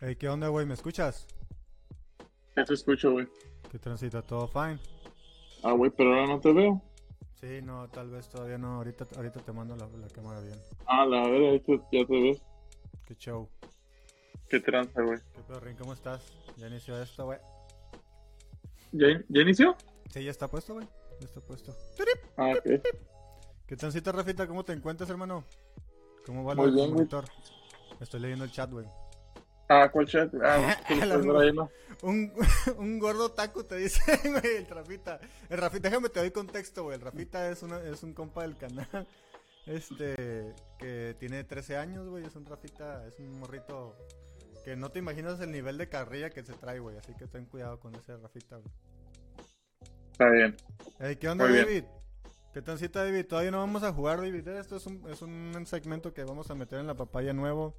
[0.00, 0.64] Hey, ¿qué onda, güey?
[0.64, 1.26] ¿Me escuchas?
[2.56, 3.26] Ya te escucho, güey.
[3.68, 4.22] ¿Qué transita?
[4.22, 4.78] ¿Todo fine?
[5.64, 6.80] Ah, güey, pero ahora no te veo.
[7.34, 8.76] Sí, no, tal vez todavía no.
[8.76, 10.56] Ahorita, ahorita te mando la, la cámara bien.
[10.86, 12.40] Ah, la verdad, ya te ves.
[13.06, 13.48] Qué show.
[14.48, 15.18] Qué tranza, güey.
[15.34, 15.76] ¿Qué pedo, Rin?
[15.76, 16.32] ¿Cómo estás?
[16.56, 17.38] ¿Ya inició esto, güey?
[18.92, 19.76] ¿Ya, ¿Ya inició?
[20.10, 20.86] Sí, ya está puesto, güey.
[21.18, 21.74] Ya está puesto.
[22.36, 22.82] Ah, ok.
[23.66, 24.46] ¿Qué transita, Rafita?
[24.46, 25.44] ¿Cómo te encuentras, hermano?
[26.24, 27.24] ¿Cómo va Muy el monitor?
[28.00, 28.86] Estoy leyendo el chat, güey.
[29.68, 30.32] Ah, ¿cuál chat?
[30.42, 31.70] Ah, ¿qué La lo estás ver ahí, no?
[32.02, 32.32] Un,
[32.78, 35.20] un gordo taco te dice, güey, el Rafita.
[35.48, 36.96] El Rafita, déjame te doy contexto, güey.
[36.96, 39.06] El Rafita es, una, es un compa del canal.
[39.66, 42.24] Este, que tiene 13 años, güey.
[42.24, 43.94] Es un Rafita, es un morrito
[44.64, 46.96] que no te imaginas el nivel de carrilla que se trae, güey.
[46.96, 48.72] Así que ten cuidado con ese Rafita, güey.
[50.12, 50.56] Está bien.
[51.20, 51.66] ¿qué onda, Muy bien.
[51.66, 51.84] David?
[52.54, 53.26] ¿Qué tancita, David?
[53.26, 54.48] Todavía no vamos a jugar, David.
[54.48, 57.76] Esto es un, es un segmento que vamos a meter en la papaya nuevo.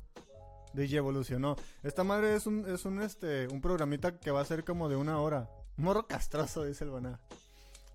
[0.74, 1.56] DJ evolucionó.
[1.84, 4.96] Esta madre es un, es un, este, un programita que va a ser como de
[4.96, 5.50] una hora.
[5.78, 7.20] Morro castroso, dice el Baná.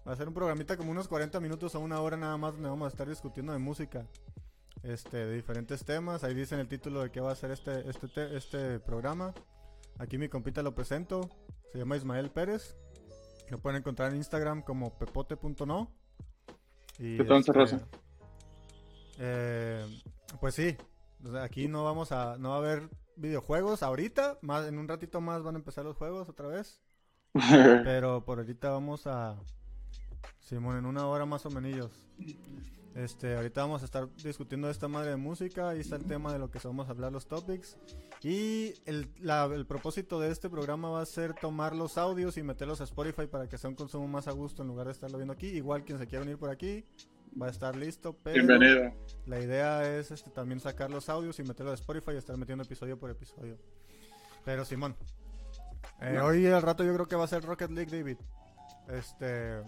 [0.06, 2.68] Va a ser un programita como unos 40 minutos a una hora nada más donde
[2.68, 4.06] vamos a estar discutiendo de música.
[4.82, 6.24] Este, de diferentes temas.
[6.24, 9.32] Ahí dice en el título de qué va a ser este, este, te- este programa.
[9.98, 11.30] Aquí mi compita lo presento.
[11.72, 12.76] Se llama Ismael Pérez.
[13.50, 15.90] Lo pueden encontrar en Instagram como pepote.no.
[16.98, 17.78] Y, ¿Qué tal, este,
[19.18, 20.00] eh,
[20.40, 20.76] pues sí,
[21.24, 24.88] o sea, aquí no vamos a, no va a haber videojuegos ahorita, más en un
[24.88, 26.80] ratito más van a empezar los juegos otra vez,
[27.84, 29.36] pero por ahorita vamos a,
[30.40, 31.90] Simón, en una hora más o menos.
[32.94, 36.38] Este, ahorita vamos a estar discutiendo esta madre de música, ahí está el tema de
[36.38, 37.76] lo que vamos a hablar los topics.
[38.22, 42.44] Y el, la- el propósito de este programa va a ser tomar los audios y
[42.44, 45.18] meterlos a Spotify para que sea un consumo más a gusto en lugar de estarlo
[45.18, 45.48] viendo aquí.
[45.48, 46.84] Igual quien se quiera unir por aquí
[47.40, 48.92] va a estar listo, pero Bienvenido.
[49.26, 52.64] la idea es este, también sacar los audios y meterlos a Spotify y estar metiendo
[52.64, 53.58] episodio por episodio.
[54.44, 54.96] Pero Simón,
[56.00, 58.18] eh, hoy al rato yo creo que va a ser Rocket League, David.
[58.88, 59.62] Este,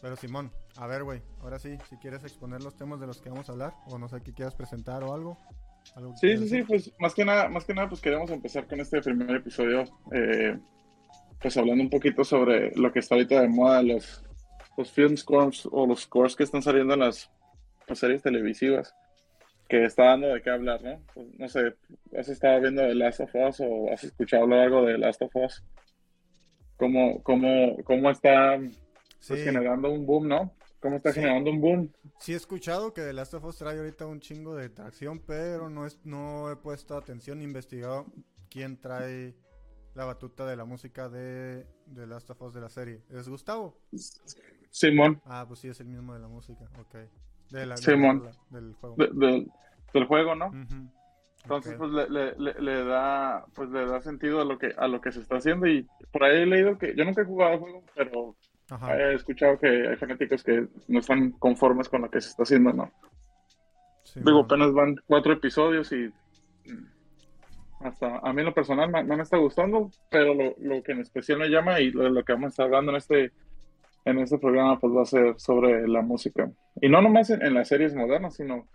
[0.00, 3.30] pero Simón, a ver, güey, ahora sí, si quieres exponer los temas de los que
[3.30, 5.38] vamos a hablar, o no sé qué quieras presentar o algo.
[5.94, 8.80] algo Sí, sí, sí, pues más que nada, más que nada, pues queremos empezar con
[8.80, 10.58] este primer episodio, eh,
[11.40, 14.24] pues hablando un poquito sobre lo que está ahorita de moda, los,
[14.78, 17.30] los film scores o los scores que están saliendo en las,
[17.88, 18.94] las series televisivas,
[19.68, 21.02] que está dando de qué hablar, ¿no?
[21.12, 21.74] Pues, no sé,
[22.16, 25.20] ¿has estado viendo The Last of Us o has escuchado hablar algo de The Last
[25.22, 25.64] of Us?
[26.76, 28.78] ¿Cómo, cómo, cómo está pues,
[29.18, 30.54] Sí, generando un boom, ¿no?
[30.80, 31.20] ¿Cómo está Sí.
[31.20, 31.92] generando un boom?
[32.20, 35.68] sí he escuchado que The Last of Us trae ahorita un chingo de tracción, pero
[35.68, 38.06] no, es, no he puesto atención ni investigado
[38.48, 39.34] quién trae
[39.94, 43.02] la batuta de la música de The Last of Us de la serie.
[43.10, 43.76] ¿Es Gustavo?
[44.70, 45.20] Simón.
[45.24, 46.94] Ah, pues sí, es el mismo de la música, ok.
[47.50, 48.24] De la, de Simón.
[48.24, 48.96] la- del juego.
[48.96, 49.50] de- del-
[49.94, 50.50] del juego, ¿no?
[51.44, 54.86] Entonces, pues le, le- le- le da, pues le da sentido a lo que a
[54.86, 57.54] lo que se está haciendo y por ahí he leído que yo nunca he jugado
[57.54, 58.36] el juego, pero
[58.68, 58.98] Ajá.
[58.98, 62.72] he escuchado que hay fanáticos que no están conformes con lo que se está haciendo,
[62.74, 62.90] ¿no?
[64.04, 66.12] Sí, Digo, apenas van cuatro episodios y
[66.70, 70.82] mm, hasta a mí en lo personal me- no me está gustando, pero lo, lo
[70.82, 73.32] que en especial me llama y lo, lo que vamos a estar hablando en este
[74.04, 76.50] en este programa pues va a ser sobre la música
[76.80, 78.66] y no nomás en, en las series modernas, sino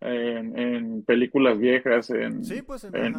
[0.00, 3.16] en, en películas viejas, en Sí, pues, en-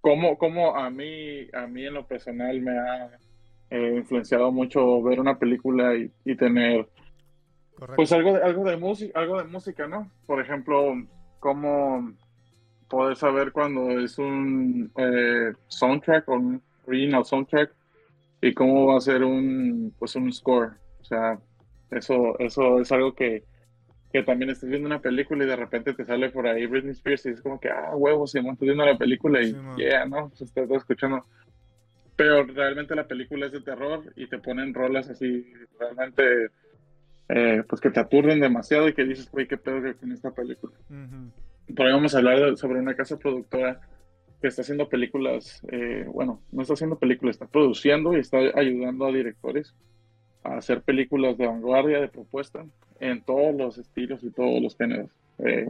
[0.00, 3.10] cómo, cómo a mí, a mí en lo personal me ha
[3.70, 6.86] eh, influenciado mucho ver una película y, y tener
[7.74, 7.96] correcto.
[7.96, 10.10] pues algo de, algo de música, algo de música, ¿no?
[10.26, 10.94] Por ejemplo,
[11.40, 12.12] cómo
[12.88, 17.72] poder saber cuando es un eh, soundtrack o un original soundtrack
[18.48, 20.72] y cómo va a ser un pues un score.
[21.00, 21.38] O sea,
[21.90, 23.44] eso, eso es algo que,
[24.12, 27.26] que también estás viendo una película y de repente te sale por ahí Britney Spears
[27.26, 30.30] y es como que, ah, huevos, si estás viendo la película y Sí, yeah, ¿no?
[30.34, 31.24] Se está todo escuchando.
[32.16, 35.44] Pero realmente la película es de terror y te ponen rolas así
[35.80, 36.48] realmente
[37.28, 40.30] eh, pues que te aturden demasiado y que dices, güey, qué pedo que con esta
[40.30, 40.74] película.
[40.90, 43.80] Ahí vamos a hablar de- sobre una casa productora
[44.44, 49.06] que está haciendo películas, eh, bueno, no está haciendo películas, está produciendo y está ayudando
[49.06, 49.74] a directores
[50.42, 52.66] a hacer películas de vanguardia, de propuesta,
[53.00, 55.10] en todos los estilos y todos los géneros.
[55.38, 55.66] Eh,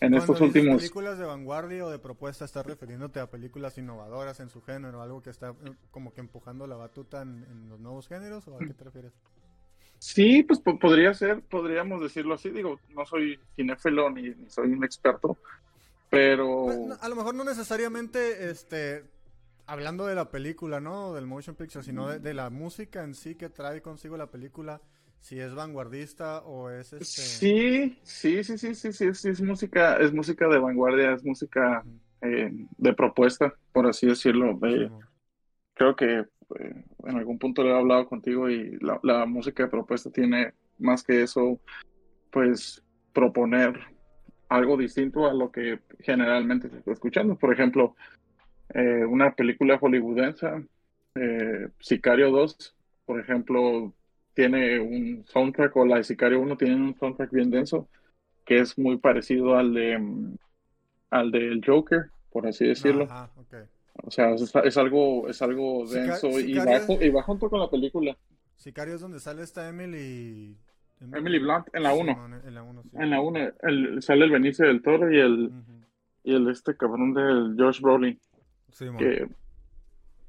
[0.00, 0.76] en Cuando estos últimos...
[0.76, 5.20] películas de vanguardia o de propuesta, estás refiriéndote a películas innovadoras en su género, algo
[5.20, 8.60] que está eh, como que empujando la batuta en, en los nuevos géneros, ¿o a
[8.60, 9.12] qué te refieres?
[9.98, 12.50] Sí, pues po- podría ser, podríamos decirlo así.
[12.50, 15.36] Digo, no soy cinéfilo ni, ni soy un experto,
[16.10, 16.64] pero...
[16.66, 19.04] Pues, no, a lo mejor no necesariamente, este,
[19.66, 21.14] hablando de la película, ¿no?
[21.14, 24.80] Del motion picture, sino de, de la música en sí que trae consigo la película,
[25.20, 27.04] si es vanguardista o es este...
[27.04, 31.84] Sí, sí, sí, sí, sí, sí, sí, es música, es música de vanguardia, es música
[32.20, 34.58] eh, de propuesta, por así decirlo.
[34.66, 34.90] Eh,
[35.74, 39.68] creo que eh, en algún punto le he hablado contigo y la, la, música de
[39.68, 41.60] propuesta tiene más que eso,
[42.30, 42.82] pues
[43.12, 43.97] proponer
[44.48, 47.36] algo distinto a lo que generalmente se está escuchando.
[47.36, 47.94] Por ejemplo,
[48.74, 50.66] eh, una película hollywoodense,
[51.14, 52.74] eh, Sicario 2,
[53.04, 53.92] por ejemplo,
[54.34, 57.88] tiene un soundtrack, o la de Sicario 1 tiene un soundtrack bien denso,
[58.44, 60.36] que es muy parecido al de mm,
[61.10, 63.08] al del Joker, por así decirlo.
[64.04, 68.16] O sea, es, algo, es algo denso y, va, junto con la película.
[68.56, 70.56] Sicario es donde sale esta Emily.
[71.00, 72.40] Emily, Blunt en la 1.
[72.44, 75.52] en la 1, En la 1 sale el Benicio del Toro y el,
[76.24, 78.18] y el este cabrón del Josh Brolin.
[78.98, 79.28] que,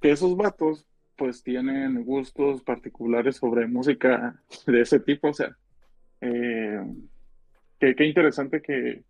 [0.02, 0.86] que esos vatos
[1.16, 5.56] pues tienen gustos particulares sobre música de ese tipo, o sea,
[6.22, 6.82] eh,
[7.80, 9.04] qué interesante que,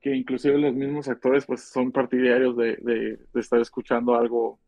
[0.00, 4.58] que inclusive los mismos actores pues son partidarios de, de, estar escuchando algo,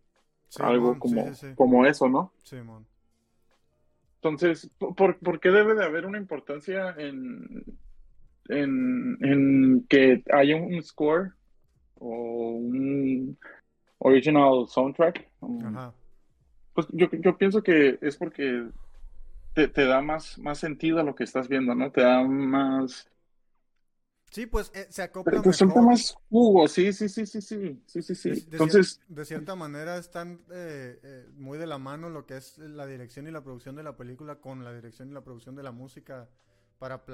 [0.59, 2.33] algo como, como eso, ¿no?
[4.21, 7.65] Entonces, ¿por, ¿por, qué debe de haber una importancia en,
[8.49, 11.35] en, en que haya un score
[11.95, 13.39] o un
[13.99, 15.29] original soundtrack?
[15.65, 15.95] Ajá.
[16.75, 18.67] Pues yo, yo pienso que es porque
[19.55, 21.93] te, te, da más, más sentido a lo que estás viendo, ¿no?
[21.93, 23.09] Te da más...
[24.31, 28.15] Sí, pues eh, se acopla Resulta más jugo, sí, sí, sí, sí, sí, sí, sí,
[28.15, 28.31] sí.
[28.31, 29.01] De, Entonces...
[29.09, 33.27] De cierta manera están eh, eh, muy de la mano lo que es la dirección
[33.27, 36.29] y la producción de la película con la dirección y la producción de la música
[36.79, 37.05] para,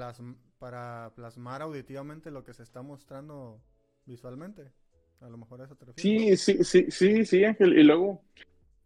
[0.59, 3.61] para plasmar auditivamente lo que se está mostrando
[4.05, 4.71] visualmente.
[5.21, 6.41] A lo mejor eso te refieres.
[6.41, 7.79] Sí, sí, sí, sí, sí, Ángel.
[7.79, 8.21] Y luego,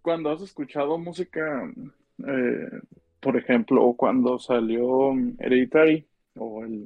[0.02, 1.70] cuando has escuchado música,
[2.20, 2.70] eh,
[3.20, 6.86] por ejemplo, cuando salió Hereditary, o el,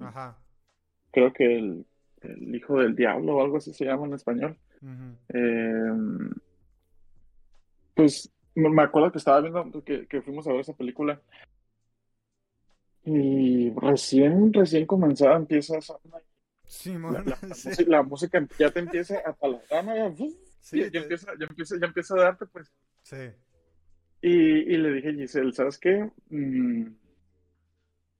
[1.14, 1.86] creo que el,
[2.56, 4.58] Hijo del Diablo o algo así se llama en español,
[5.28, 6.32] em,
[7.94, 11.22] pues me acuerdo que estaba viendo que, que, fuimos a ver esa película.
[13.04, 15.96] Y recién, recién comenzaba empieza esa...
[16.66, 16.96] Sí,
[17.86, 20.16] la, música, ya te empieza a taladrar,
[20.62, 22.72] Sí, ya, empieza, ya, empieza, ya empieza a darte, pues.
[23.04, 23.32] Sí.
[24.22, 24.30] Y,
[24.74, 26.10] y le dije, Giselle, ¿sabes qué?
[26.30, 26.88] Mm,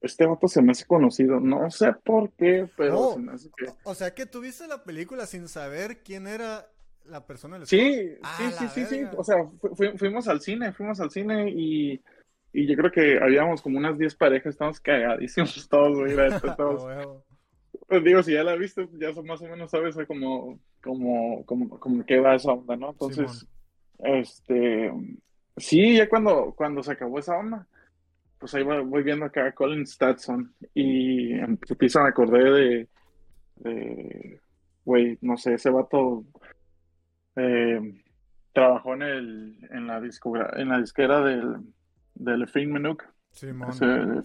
[0.04, 1.40] este vato se me hace conocido.
[1.40, 3.66] No sé por qué, pero oh, se me hace que.
[3.84, 6.70] O sea que tuviste la película sin saber quién era
[7.06, 9.02] la persona del Sí, sí, sí, sí, sí.
[9.18, 9.38] O sea,
[9.98, 12.02] fuimos al cine, fuimos al cine y,
[12.52, 16.16] y yo creo que habíamos como unas 10 parejas, estamos cagadísimos todos, güey.
[16.58, 17.24] todos.
[17.88, 22.06] Pues digo, si ya la viste, ya más o menos sabes cómo, cómo, cómo, cómo
[22.06, 22.92] qué va esa onda, ¿no?
[22.92, 23.46] Entonces,
[24.00, 24.92] este,
[25.58, 27.68] sí, ya cuando, cuando se acabó esa onda,
[28.44, 32.90] pues ahí voy viendo acá a Colin Statson y empiezo a acordar de,
[34.84, 36.26] güey, no sé, ese vato
[37.38, 38.04] eh,
[38.52, 40.02] trabajó en el, en la
[40.58, 41.56] en la disquera del,
[42.16, 43.06] del Film Menuk.
[43.32, 43.48] Sí,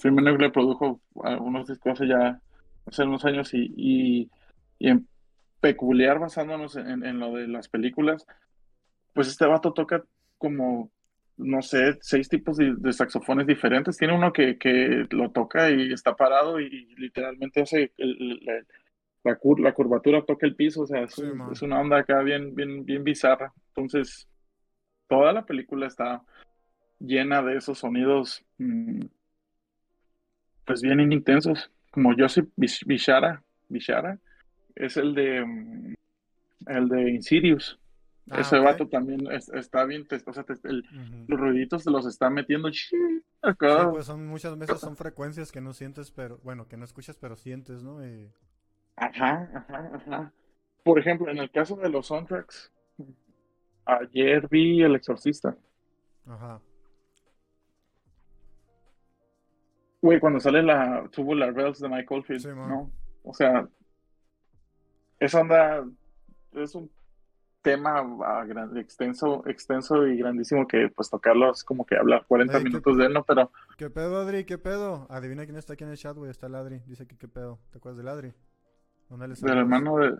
[0.00, 2.40] Film Menuk le produjo algunos discos hace ya
[2.86, 4.30] hace unos años y, y,
[4.80, 5.06] en
[5.60, 8.26] peculiar basándonos en, lo de las películas,
[9.14, 10.02] pues este vato toca
[10.38, 10.90] como,
[11.38, 13.96] no sé, seis tipos de, saxofones diferentes.
[13.96, 18.64] Tiene uno que, que, lo toca y está parado y, literalmente hace la,
[19.24, 21.18] la, curvatura toca el piso, o sea, es,
[21.62, 23.52] una onda acá bien, bien, bien bizarra.
[23.68, 24.28] Entonces,
[25.08, 26.22] toda la película está
[26.98, 29.02] llena de esos sonidos, mm,
[30.64, 34.18] pues bien intensos como Joseph Bishara, Bishara
[34.74, 35.94] es el de mm,
[36.66, 37.78] el de Insidious.
[38.30, 40.44] Ah, Ese vato también está bien, o sea,
[41.26, 42.68] los ruiditos se los está metiendo
[43.42, 43.84] acá.
[43.84, 47.16] Sí, pues son muchas veces son frecuencias que no sientes, pero bueno, que no escuchas,
[47.16, 48.00] pero sientes, ¿no?
[48.96, 50.32] Ajá, ajá, ajá.
[50.84, 52.72] Por ejemplo, en el caso de los soundtracks,
[53.84, 55.56] ayer vi El Exorcista.
[56.26, 56.60] Ajá.
[60.00, 62.90] Güey, cuando sale la Tubular Bells de Michael Field, ¿no?
[63.24, 63.68] O sea,
[65.18, 65.84] esa onda
[66.52, 66.90] es un
[67.62, 68.04] tema
[68.76, 73.12] extenso, extenso y grandísimo que pues tocarlo es como que hablar 40 minutos de él,
[73.12, 73.24] ¿no?
[73.24, 73.50] Pero...
[73.76, 74.44] ¿Qué pedo, Adri?
[74.44, 75.06] ¿Qué pedo?
[75.10, 76.30] Adivina quién está aquí en el chat, güey.
[76.30, 76.80] Está el Adri.
[76.86, 77.58] Dice que qué pedo.
[77.70, 78.34] ¿Te acuerdas del Adri?
[79.10, 80.18] Del hermano de,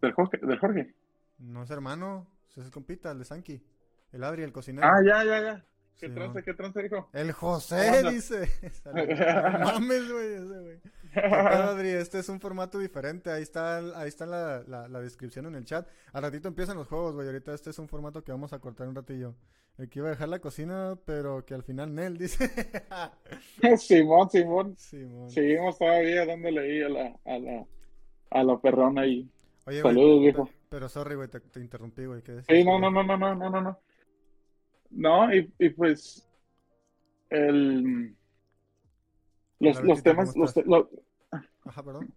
[0.00, 0.94] del, Jorge, del Jorge.
[1.38, 3.60] No es hermano, es el compita, el de Sanki.
[4.12, 4.86] El Adri, el cocinero.
[4.86, 5.64] Ah, ya, ya, ya.
[5.98, 7.10] ¿Qué trance, qué trance dijo?
[7.12, 8.48] El José dice.
[8.84, 10.80] no mames, güey, ese güey.
[11.14, 13.30] Adri, este es un formato diferente.
[13.30, 15.88] Ahí está, ahí está la, la, descripción en el chat.
[16.12, 17.26] Al ratito empiezan los juegos, güey.
[17.26, 19.34] Ahorita este es un formato que vamos a cortar un ratillo.
[19.78, 22.50] El que iba a dejar la cocina, pero que al final Nel dice.
[23.78, 24.76] Simón, Simón.
[24.76, 25.30] Simón.
[25.30, 27.66] Seguimos todavía dándole ahí a la, a la,
[28.30, 29.28] a la perrona ahí.
[29.64, 30.50] Saludos, viejo.
[30.68, 32.22] Pero sorry, güey, te, te interrumpí, güey.
[32.22, 32.80] ¿qué Sí, no, güey?
[32.80, 33.78] no, no, no, no, no, no, no.
[34.90, 36.28] No, y, y pues
[37.30, 38.14] el
[39.60, 40.90] los, los temas, ¿cómo los, te- lo-
[41.64, 42.12] Ajá, perdón.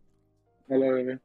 [0.68, 1.20] Hola, bebé.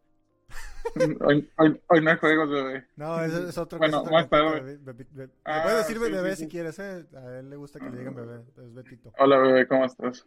[1.20, 2.86] Hoy, hoy, hoy no hay juegos, bebé.
[2.96, 4.60] No, ese es otro Bueno, que más tarde.
[4.60, 6.48] Bebé, Bebé- Bebé- Ah, puedes decir sí, bebé sí, si sí.
[6.50, 7.06] quieres, eh.
[7.16, 8.40] A él le gusta que le digan bebé.
[8.56, 9.12] Es Betito.
[9.18, 10.24] Hola, bebé, ¿cómo estás?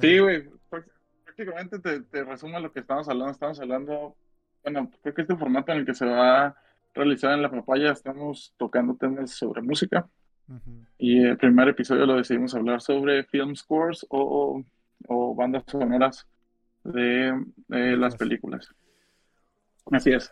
[0.00, 0.90] Sí, güey, práct-
[1.24, 3.32] prácticamente te, te resumo lo que estamos hablando.
[3.32, 4.16] Estamos hablando,
[4.62, 6.56] bueno, creo que este formato en el que se va a
[6.94, 10.08] realizar en la papaya, estamos tocando temas sobre música.
[10.98, 14.62] Y el primer episodio lo decidimos hablar sobre film scores o,
[15.08, 16.26] o bandas sonoras
[16.84, 17.32] de,
[17.68, 18.68] de las películas.
[19.90, 20.30] Así es.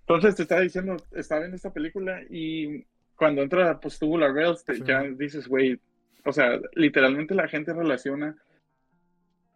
[0.00, 2.84] Entonces te estaba diciendo, estaba viendo esta película y
[3.16, 4.82] cuando entra pues Tubular Bells, te- Sí.
[4.84, 5.80] ya dices, güey,
[6.24, 8.36] o sea, literalmente la gente relaciona.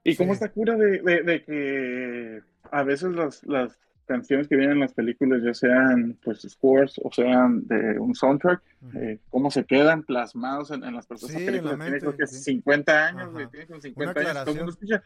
[0.04, 0.36] Y cómo Sí.
[0.36, 4.92] está cura de, de- de que a veces las, las canciones que vienen en las
[4.92, 8.60] películas, ya sean pues scores o sean de un soundtrack,
[8.94, 11.36] eh, cómo se quedan plasmados en, en las personas.
[11.36, 12.42] Sí, Esta en la película tiene creo mente, que sí.
[12.42, 15.04] 50 años, güey, tiene como Una 50 años, todo el mundo escucha.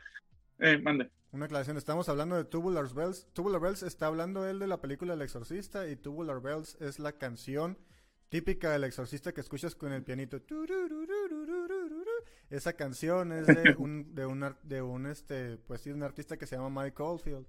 [0.59, 1.11] Eh, mande.
[1.32, 3.26] Una aclaración, estamos hablando de Tubular Bells.
[3.32, 7.12] Tubular Bells está hablando él de la película El Exorcista y Tubular Bells es la
[7.12, 7.78] canción
[8.28, 10.40] típica del Exorcista que escuchas con el pianito.
[12.50, 16.47] Esa canción es de un de un de un este pues sí, un artista que
[16.47, 17.47] se llama Mike Oldfield.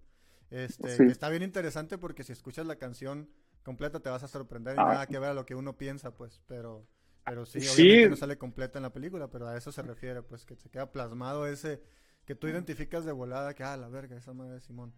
[0.53, 1.03] Este, Sí.
[1.05, 3.27] está bien interesante porque si escuchas la canción
[3.63, 4.86] completa te vas a sorprender y Ah.
[4.86, 6.86] nada que ver a lo que uno piensa, pues, pero
[7.25, 7.81] pero sí, Sí.
[7.81, 10.69] obviamente no sale completa en la película, pero a eso se refiere, pues que se
[10.69, 11.81] queda plasmado ese
[12.25, 14.93] que tú identificas de volada que, ah, la verga, esa madre de Simón.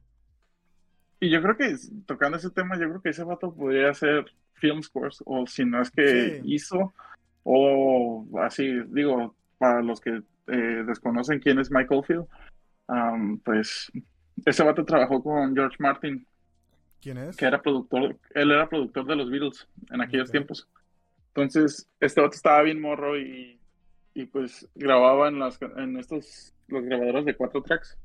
[1.20, 1.76] Y yo creo que
[2.08, 5.82] tocando ese tema, yo creo que ese vato podría hacer film scores, o si no
[5.82, 6.54] es que Sí.
[6.56, 6.94] hizo,
[7.44, 12.28] o así, digo, para los que eh, desconocen quién es Michael Field,
[12.88, 13.92] um, pues
[14.46, 16.26] ese vato trabajó con George Martin,
[17.02, 17.36] ¿Quién es?
[17.38, 20.68] que era productor, él era productor de los Beatles en aquellos tiempos.
[21.28, 23.60] Entonces, este vato estaba bien morro y,
[24.14, 27.98] y pues grababa en, las, en estos, los grabadores de cuatro tracks.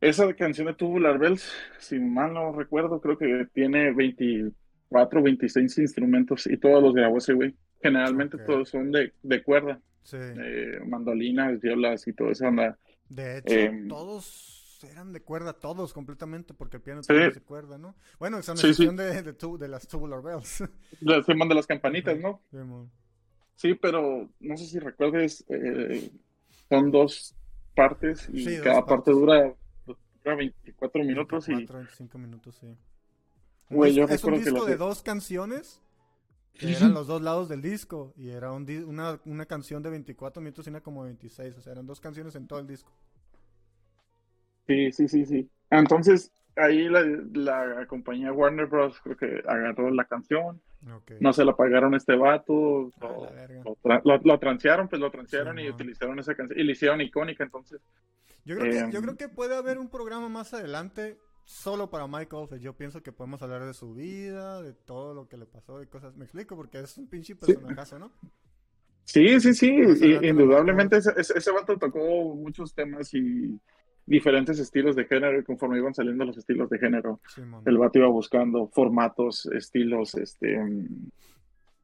[0.00, 6.46] Esa canción de Tubular Bells, si mal no recuerdo, creo que tiene 24, 26 instrumentos
[6.46, 7.54] y todos los grabó ese güey.
[7.82, 10.16] Generalmente todos son de, de cuerda, Sí.
[10.18, 12.46] eh, mandolinas, violas y todo eso.
[12.46, 12.78] Anda.
[13.10, 14.49] De hecho, em, todos
[14.84, 17.08] eran de cuerda, todos completamente, porque el piano Sí.
[17.08, 17.94] también es de cuerda, ¿no?
[18.18, 18.68] Bueno, son Sí, sí.
[18.70, 20.64] excepción de, de, tu- de las Tubular Bells.
[21.00, 22.40] Las se de las campanitas, ¿no?
[23.56, 26.10] Sí, pero no sé si recuerdes, eh,
[26.68, 27.34] son dos
[27.74, 29.14] partes y cada parte partes.
[29.14, 29.54] dura,
[29.86, 32.76] dura 24 minutos 24, 25 minutos, sí.
[33.68, 35.80] Güey, es, yo es un que disco de dos canciones
[36.54, 39.90] que eran los dos lados del disco y era un di- una, una canción de
[39.90, 42.92] 24 minutos y una como 26, o sea, eran dos canciones en todo el disco.
[44.74, 45.50] Sí, sí, sí, sí.
[45.70, 47.02] Entonces, ahí la,
[47.34, 49.00] la compañía Warner Bros.
[49.02, 50.60] creo que agarró la canción,
[51.20, 53.08] no se la pagaron a este vato, Ah,
[53.64, 57.00] lo, tra- lo- lo transearon, pues lo transearon y utilizaron esa canción y la hicieron
[57.00, 57.80] icónica, entonces.
[58.44, 62.06] Yo creo, que, Em, yo creo que puede haber un programa más adelante solo para
[62.06, 62.62] Mike Oldfield.
[62.62, 65.86] Yo pienso que podemos hablar de su vida, de todo lo que le pasó y
[65.86, 66.16] cosas.
[66.16, 68.10] Me explico, porque es un pinche personajazo, ¿no?
[69.04, 71.98] Sí, sí, sí, lo indudablemente ese, ese, ese vato tocó
[72.36, 73.60] muchos temas y
[74.10, 77.20] diferentes estilos de género y conforme iban saliendo los estilos de género,
[77.64, 80.58] el vato iba buscando formatos, estilos, este...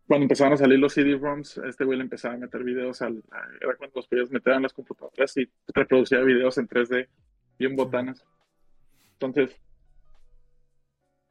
[0.07, 3.23] Cuando empezaron a salir los CD-ROMs, este güey le empezaba a meter videos al...
[3.61, 7.09] Era cuando los podías meter en las computadoras y reproducía videos en 3D
[7.59, 8.25] bien botanas.
[9.15, 9.57] Entonces,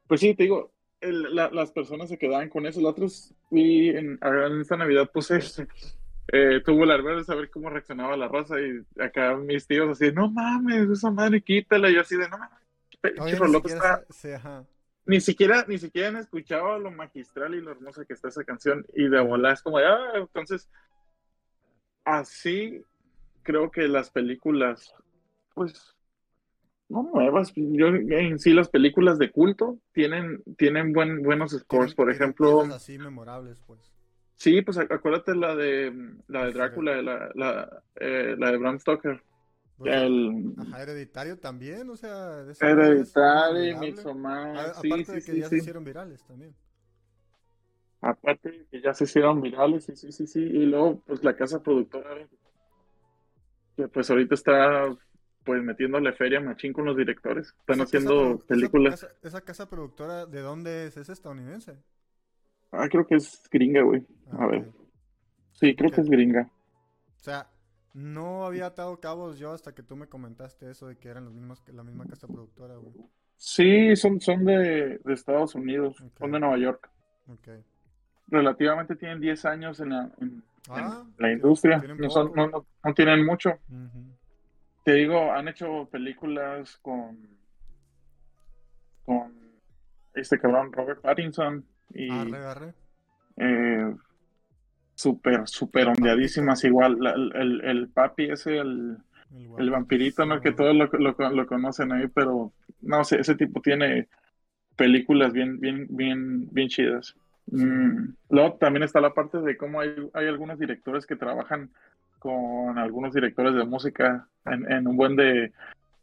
[0.07, 0.71] pues sí, te digo,
[1.01, 2.81] el- la- las personas se quedaban con eso.
[2.81, 3.05] La otra
[3.49, 5.39] vi en, en esta Navidad puse,
[6.27, 10.11] eh, tuvo la verdad de saber cómo reaccionaba la raza y acá mis tíos así,
[10.11, 11.89] no mames, esa madre quítala.
[11.89, 12.59] Y yo así de, no mames,
[13.03, 14.05] ni siquiera está...
[14.07, 14.65] se- sí, ajá.
[15.07, 18.85] Ni siquiera, ni siquiera han escuchado lo magistral y lo hermosa que está esa canción
[18.95, 20.67] y de volar es como de, ah, entonces,
[22.03, 22.83] así
[23.43, 24.93] creo que las películas,
[25.53, 25.95] pues,
[26.89, 31.95] no nuevas, yo en sí las películas de culto tienen, tienen buen, buenos scores, Tienen-
[31.95, 33.91] por ejemplo, así memorables, pues.
[34.35, 35.93] Sí, pues ac- acuérdate la de,
[36.27, 39.21] la de Drácula, la, la, eh, la de Bram Stoker,
[39.77, 42.45] Pues, el Ajá, hereditario también, o sea.
[42.59, 43.91] Hereditary, inolvidable.
[43.91, 46.55] Midsommar, A- sí, Aparte sí, de que sí, ya se hicieron virales también.
[48.01, 50.39] Aparte que ya se hicieron virales, sí, sí, sí, sí.
[50.39, 52.27] Y luego, pues la casa productora,
[53.75, 54.95] que pues ahorita está
[55.43, 57.53] pues metiéndole feria machín con los directores.
[57.59, 59.07] Están Esa haciendo esa películas.
[59.21, 60.97] Esa, casa productora, ¿de dónde es?
[60.97, 61.77] ¿Es estadounidense?
[62.77, 64.05] Ah, creo que es gringa, güey.
[64.31, 64.71] Ah, A ver.
[65.53, 66.49] Sí, creo que es gringa.
[67.15, 67.49] O sea,
[67.93, 71.33] no había atado cabos yo hasta que tú me comentaste eso de que eran los
[71.33, 72.93] mismos, la misma casa productora, güey.
[73.37, 76.89] Sí, son, son de, de Estados Unidos, son de Nueva York.
[78.27, 81.79] Relativamente tienen 10 años en la, en- Ah, en la industria.
[81.79, 83.51] tienen No, son- no, no- no tienen mucho.
[84.83, 87.17] Te digo, han hecho películas con,
[89.05, 89.33] con
[90.13, 92.73] este cabrón Robert Pattinson y Arre, arre.
[93.37, 93.95] eh,
[94.95, 96.63] súper, súper ondeadísimas.
[96.63, 98.97] Igual, la- el, el, el papi ese, el,
[99.31, 100.41] El, el vampirito, ¿no?
[100.41, 102.51] Que todos lo, lo, lo conocen ahí, pero
[102.81, 104.07] no sé, ese tipo tiene
[104.75, 107.15] películas bien, bien, bien, bien chidas.
[107.47, 111.71] Mm, Luego también está la parte de cómo hay, hay algunos directores que trabajan
[112.19, 115.53] con algunos directores de música en, en un buen de,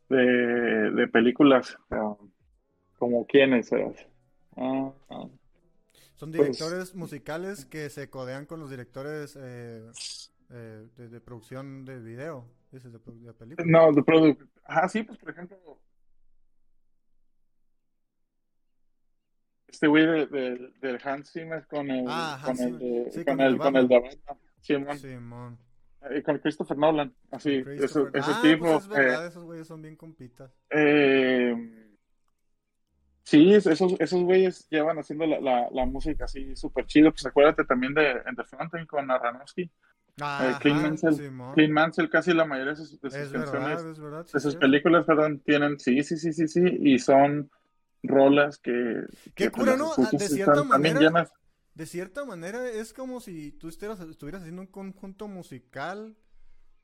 [0.09, 1.77] de, de películas.
[1.91, 2.15] ah,
[2.99, 3.93] como quiénes, eh?
[4.57, 4.93] Ah,
[6.23, 9.91] Son Pues- directores musicales que se codean con los directores eh,
[10.51, 13.67] eh, de, de producción de video, dices, de, de película.
[13.69, 15.59] no, de produ- Ah, sí, pues por ejemplo,
[19.67, 23.37] este güey de, de- del Hans Zimmer con el, Ah, con el, de, Sí, con
[23.39, 24.99] con el con el de Batman, Simón.
[25.01, 25.59] Simón.
[26.09, 28.65] Eh, con Christopher Nolan, así, Christopher- ese ah, tipo.
[28.67, 30.53] pues es verdad, esos güeyes son bien compitas.
[30.71, 31.82] eh,
[33.25, 37.11] sí, es- esos, esos güeyes llevan haciendo la, la, la música así súper chido.
[37.13, 39.71] Pues acuérdate también de En The Fountain con Aronofsky.
[40.21, 41.17] Ajá, Clint Mansell.
[41.55, 44.27] Clint Mansell, casi la mayoría de sus, de sus Es canciones, verdad, es verdad.
[44.27, 47.51] sí, de sus películas, perdón, tienen, sí, sí, sí, sí, sí, y son
[48.03, 49.93] rolas que, Qué que, cura, ¿no?
[49.97, 51.33] Ah, De cierta están manera, llenas.
[51.75, 56.15] de cierta manera es como si tú estuvieras, estuvieras haciendo un conjunto musical,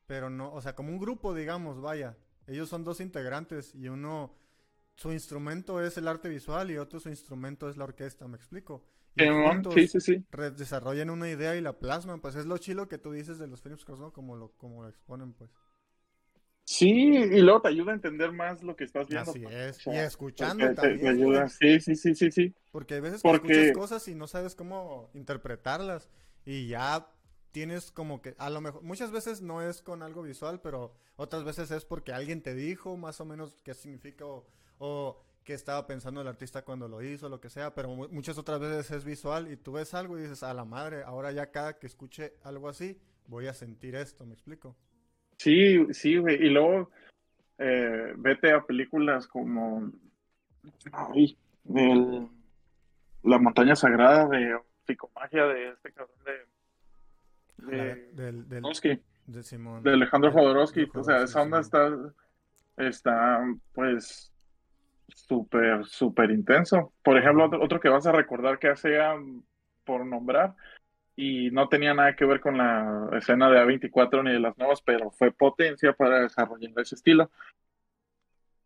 [0.07, 2.17] pero no, o sea, como un grupo, digamos, vaya.
[2.47, 4.33] Ellos son dos integrantes y uno,
[4.99, 8.83] su instrumento es el arte visual y otro su instrumento es la orquesta, ¿me explico?
[9.15, 9.23] Y
[9.73, 10.25] sí, sí, sí.
[10.57, 13.61] desarrollan una idea y la plasman, pues es lo chilo que tú dices de los
[13.61, 14.11] films cross, ¿no?
[14.11, 15.49] Como lo, como lo exponen, pues.
[16.65, 19.31] Sí, y luego te ayuda a entender más lo que estás viendo.
[19.31, 19.87] Así pues, es.
[19.87, 21.49] o Y escuchando te- te también, ayuda.
[21.49, 22.53] Sí, sí, sí, sí, sí.
[22.71, 26.09] Porque hay veces que escuchas cosas y no sabes cómo interpretarlas.
[26.45, 27.07] Y ya
[27.51, 31.43] tienes como que, a lo mejor, muchas veces no es con algo visual, pero otras
[31.43, 34.45] veces es porque alguien te dijo más o menos qué significa o,
[34.79, 37.73] o qué estaba pensando el artista cuando lo hizo, lo que sea.
[37.75, 40.65] Pero mu- muchas otras veces es visual y tú ves algo y dices, a la
[40.65, 44.75] madre, ahora ya cada que escuche algo así, voy a sentir esto, ¿me explico?
[45.37, 46.35] Sí, sí, güey.
[46.35, 46.89] Y luego
[47.57, 49.91] eh, vete a películas como
[50.91, 52.27] ay, del-
[53.23, 59.83] La montaña sagrada de Psicomagia de este cabrón de, de, del, del, Jodorowsky, de Simón.
[59.83, 60.87] de Alejandro Jodorowsky.
[60.93, 61.89] O sea, esa onda está,
[62.77, 64.28] está pues
[65.13, 66.93] súper, súper intenso.
[67.03, 69.13] Por ejemplo, otro, otro que vas a recordar que hacía
[69.83, 70.55] por nombrar
[71.15, 74.81] y no tenía nada que ver con la escena de A24 ni de las nuevas,
[74.81, 77.29] pero fue potencia para desarrollar ese estilo.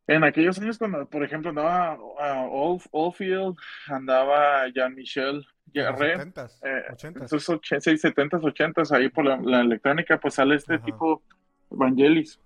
[0.05, 3.55] En aquellos años cuando, por ejemplo, andaba uh, Old- Oldfield,
[3.87, 7.23] andaba Jean-Michel En los Jarre, 70s, eh, 80s.
[7.23, 10.83] esos 80s, 70s, 80s, ahí por la, la electrónica, pues sale este Ajá.
[10.85, 11.23] tipo,
[11.69, 12.37] Vangelis.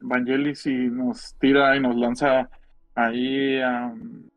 [0.00, 2.50] Vangelis y nos tira y nos lanza
[2.96, 4.28] ahí um,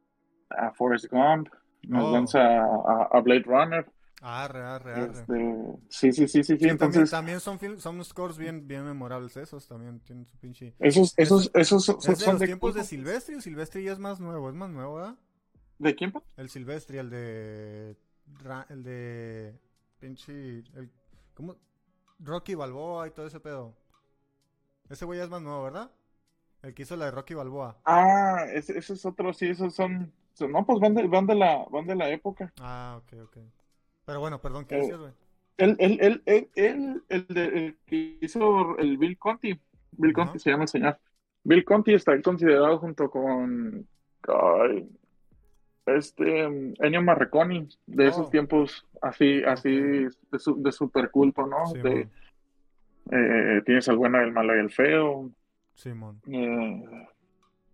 [0.49, 1.49] a Forrest Gump,
[1.87, 2.11] nos Oh.
[2.13, 3.91] lanza a, a Blade Runner.
[4.21, 5.11] Arre, arre, arre.
[5.11, 5.55] Este,
[5.87, 6.43] sí, sí, sí, sí, sí.
[6.43, 10.37] Sí, también, Entonces, también son, film- son scores bien, bien memorables esos, también tienen su
[10.37, 10.75] pinche...
[10.77, 12.83] esos, esos, esos son, de son los de tiempos de.
[12.83, 15.15] Silvestri, el Silvestri ya es más nuevo, es más nuevo, ¿verdad?
[15.77, 16.11] ¿De quién?
[16.35, 17.95] El Silvestri, el de...
[18.67, 19.57] El de...
[19.99, 20.33] pinche...
[20.75, 20.91] El,
[21.33, 21.55] ¿Cómo?
[22.19, 23.73] Rocky Balboa y todo ese pedo.
[24.89, 25.89] Ese güey ya es más nuevo, ¿verdad?
[26.61, 27.77] El que hizo la de Rocky Balboa.
[27.85, 30.11] Ah, ese, ese es otro, sí, esos son,
[30.49, 32.51] no, pues van de, van de la, van de la época.
[32.61, 33.37] Ah, ok, ok.
[34.05, 35.11] Pero bueno, perdón, ¿qué Eh, decías, güey?
[35.57, 39.59] El, el, el, el, el, el de- el que hizo el Bill Conti,
[39.91, 40.13] Bill.
[40.13, 40.97] Conti se llama el señor.
[41.43, 43.87] Bill Conti está considerado junto con
[44.27, 44.89] ay,
[45.85, 48.29] este Ennio Morricone de esos Oh.
[48.29, 49.71] tiempos así, así
[50.31, 51.71] de, su, de super culto, ¿no?
[51.73, 52.07] De,
[53.11, 55.31] eh, tienes el bueno, el malo y el feo.
[55.79, 56.21] Simón.
[56.27, 56.83] Eh,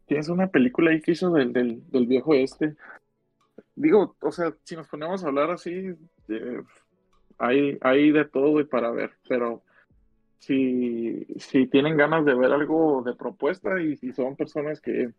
[0.05, 2.75] tienes una película ahí que hizo del, del, del viejo este.
[3.75, 5.95] Digo, o sea, si nos ponemos a hablar así,
[6.29, 6.61] eh,
[7.39, 9.63] hay, hay de todo y para ver, pero
[10.37, 15.09] si, si tienen ganas de ver algo de propuesta y si son personas que,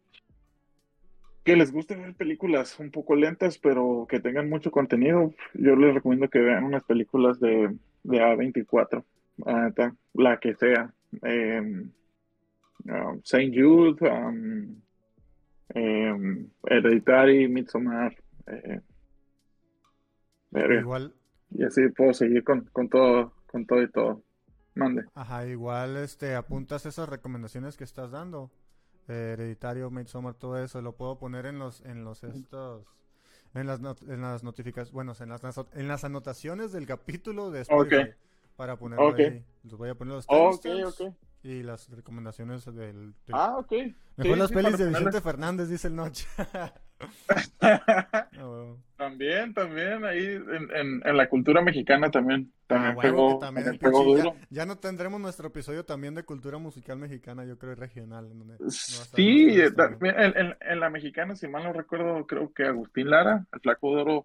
[1.43, 5.93] que les guste ver películas un poco lentas, pero que tengan mucho contenido, yo les
[5.93, 9.05] recomiendo que vean unas películas de, de A24,
[10.15, 10.93] la que sea.
[11.23, 11.89] Eh,
[12.89, 14.81] um, Saint Jude, um,
[15.75, 18.15] em, Hereditary, Midsommar,
[18.47, 18.81] eh.
[20.81, 21.15] Igual,
[21.51, 24.23] y así puedo seguir con, con todo, con todo y todo.
[24.75, 25.05] Mande.
[25.15, 28.51] Ajá, igual este apuntas esas recomendaciones que estás dando.
[29.09, 32.87] eh, Hereditario, Midsommar, todo eso, lo puedo poner en los, en los estos,
[33.55, 35.43] en las, not- en las notificaciones, bueno, en las,
[35.75, 38.11] en las anotaciones del capítulo de Spotify.
[38.57, 39.19] Para ponerlo Ok.
[39.19, 39.45] ahí.
[39.65, 41.15] Les voy a poner los ok.
[41.47, 42.75] Y las recomendaciones del...
[42.75, 43.73] del- Ah, ok.
[44.17, 44.89] Mejor Sí, las sí, pelis de.
[44.89, 46.27] Vicente Fernández, dice el Noche.
[47.61, 48.79] Ah, huevo.
[48.97, 53.47] También, también, ahí en, en, en la cultura mexicana también, Ah, también huevo, pegó, que
[53.47, 54.37] también también pegó pinche- ya, duro.
[54.51, 58.31] ya no tendremos nuestro episodio también de cultura musical mexicana, yo creo, y regional.
[58.31, 62.65] en donde Sí, qué eh, también en, la mexicana, si mal no recuerdo, creo que
[62.65, 64.25] Agustín Lara, el Flaco de Oro,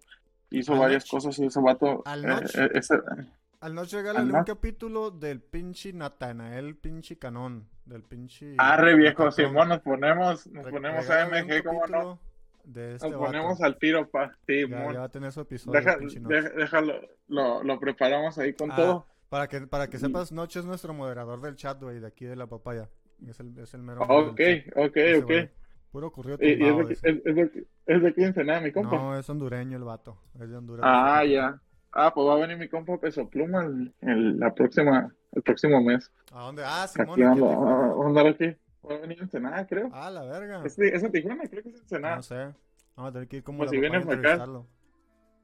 [0.50, 1.10] hizo varias Noch.
[1.10, 2.98] cosas y ese vato, Al eh, eh, ese-
[3.62, 8.56] Al noche regálale un capítulo del pinche Natanael, pinche canón, del pinche...
[8.58, 9.30] arre viejo.
[9.30, 12.18] Simón, nos ponemos, nos ponemos AMG, ¿cómo no?
[12.64, 13.30] De este Nos vato.
[13.32, 14.92] ponemos al tiro, pa, Ya, Simón.
[14.94, 15.78] ya va a tener su episodio.
[15.80, 16.94] Deja, deja- déjalo,
[17.28, 19.06] lo, lo preparamos ahí con Ah, todo.
[19.28, 22.34] Para que, para que sepas, Noche es nuestro moderador del chat, güey, de aquí de
[22.36, 22.88] la papaya.
[23.28, 24.02] Es el, es el mero.
[24.02, 25.50] Ok, del chat, ok, ese ok.
[25.92, 28.96] Puro ocurrió Y, es, de, es, es de, es de de Ensenada, mi compa.
[28.96, 30.18] No, es hondureño el vato.
[30.40, 30.84] Es de Honduras.
[30.88, 31.60] Ah, ya.
[31.92, 35.80] Ah, pues va a venir mi compa Peso Pluma el, el- la próxima, el próximo
[35.82, 36.10] mes.
[36.32, 36.62] ¿A dónde?
[36.64, 37.10] Ah, Simón.
[37.10, 37.60] Aquí en Tijuana.
[37.60, 38.56] vamos a andar aquí.
[38.88, 39.90] Va a venir a Ensenada, creo.
[39.92, 40.62] Ah, la verga.
[40.64, 42.16] Es, es en Tijuana, creo que es en Ensenada.
[42.16, 42.34] No sé.
[42.96, 44.46] Vamos a tener que ir como Pues la si a vienes acá.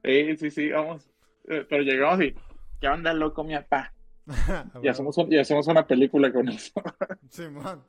[0.03, 1.09] Sí, sí, sí, vamos.
[1.47, 2.35] Eh, pero llegamos y,
[2.79, 3.93] ¿qué onda, loco, mi papá?
[4.27, 6.71] A Y hacemos, un- y hacemos una película con eso.
[7.29, 7.83] Simón.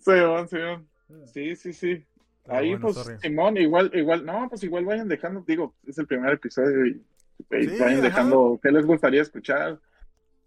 [0.00, 0.88] Simón, Simón.
[1.26, 2.04] Sí, sí, sí.
[2.44, 3.18] Pero Ahí, bueno, pues, sorry.
[3.18, 7.02] Simón, igual, igual, no, pues igual vayan dejando, digo, es el primer episodio y
[7.50, 9.80] Sí, vayan dejando qué les gustaría escuchar.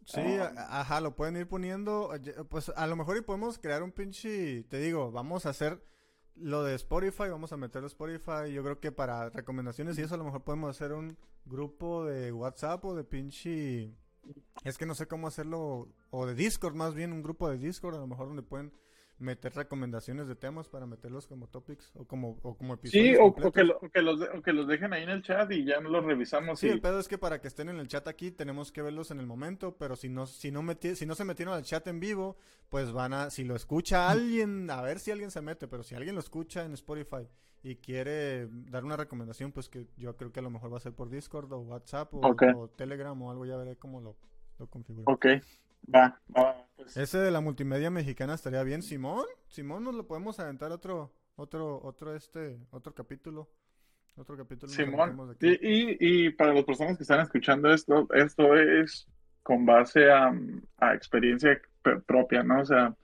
[0.05, 0.53] Sí, Ah.
[0.57, 2.11] a- ajá, lo pueden ir poniendo.
[2.49, 4.63] Pues a lo mejor y podemos crear un pinche.
[4.63, 5.81] Te digo, vamos a hacer
[6.35, 8.51] lo de Spotify, vamos a meterlo a Spotify.
[8.53, 12.31] Yo creo que para recomendaciones y eso, a lo mejor podemos hacer un grupo de
[12.31, 13.93] WhatsApp o de pinche.
[14.63, 15.87] Es que no sé cómo hacerlo.
[16.09, 18.71] O de Discord, más bien, un grupo de Discord, a lo mejor donde pueden
[19.21, 23.17] meter recomendaciones de temas para meterlos como topics o como, o como episodios.
[23.17, 25.21] Sí, o, que, lo- o que los, de- o que los dejen ahí en el
[25.21, 26.59] chat y ya los revisamos.
[26.59, 28.81] Sí, y- el pedo es que para que estén en el chat aquí tenemos que
[28.81, 31.63] verlos en el momento, pero si no, si no, meti- si no se metieron al
[31.63, 32.35] chat en vivo,
[32.69, 35.95] pues van a, si lo escucha alguien, a ver si alguien se mete, pero si
[35.95, 37.27] alguien lo escucha en Spotify
[37.63, 40.81] y quiere dar una recomendación, pues que yo creo que a lo mejor va a
[40.81, 42.11] ser por Discord o WhatsApp
[42.55, 44.15] o Telegram o algo, ya veré cómo lo,
[44.57, 45.11] lo configuro.
[45.13, 45.25] Ok,
[45.93, 46.97] va, va, pues.
[46.97, 51.81] Ese de la multimedia mexicana estaría bien, Simón, Simón nos lo podemos aventar otro, otro,
[51.83, 53.49] otro este, otro capítulo,
[54.15, 54.71] otro capítulo.
[54.71, 55.37] Simón.
[55.39, 59.07] Y, y, y para las personas que están escuchando esto, esto es
[59.43, 60.31] con base a,
[60.77, 61.59] a experiencia
[62.05, 62.61] propia, ¿no?
[62.61, 62.95] O sea,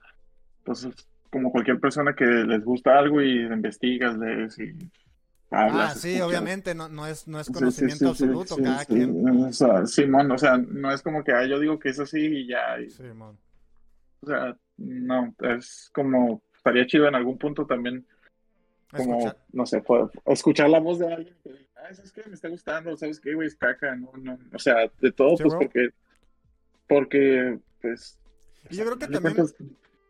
[0.64, 4.74] pues es como cualquier persona que les gusta algo y investigas, lees y
[5.50, 5.92] hablas.
[5.92, 6.28] Ah, sí, escuchas.
[6.28, 9.28] obviamente, no, no es, no es conocimiento sí, sí, absoluto, sí, cada quien.
[9.28, 12.20] O sea, Simón, o sea, no es como que ah, yo digo que es así
[12.20, 12.76] y ya.
[12.88, 13.38] Simón.
[14.20, 18.06] o sea, no, es como, estaría chido en algún punto también
[18.94, 19.36] como, Escuchar.
[19.52, 19.82] no sé,
[20.26, 22.22] escuchar la voz de alguien que diga, ah, ¿sabes qué?
[22.26, 23.48] Me está gustando, ¿sabes qué, güey?
[23.48, 25.58] Es caca, no, no, o sea, de todo, pues bro.
[25.58, 25.90] porque,
[26.88, 28.18] porque, pues...
[28.70, 29.54] Y yo creo que también- cuentas,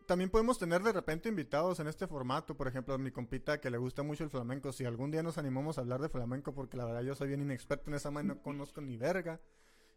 [0.08, 3.68] También podemos tener de repente invitados en este formato, por ejemplo, a mi compita que
[3.68, 4.72] le gusta mucho el flamenco.
[4.72, 7.42] Si algún día nos animamos a hablar de flamenco, porque la verdad yo soy bien
[7.42, 9.38] inexperto en esa madre, no conozco ni verga.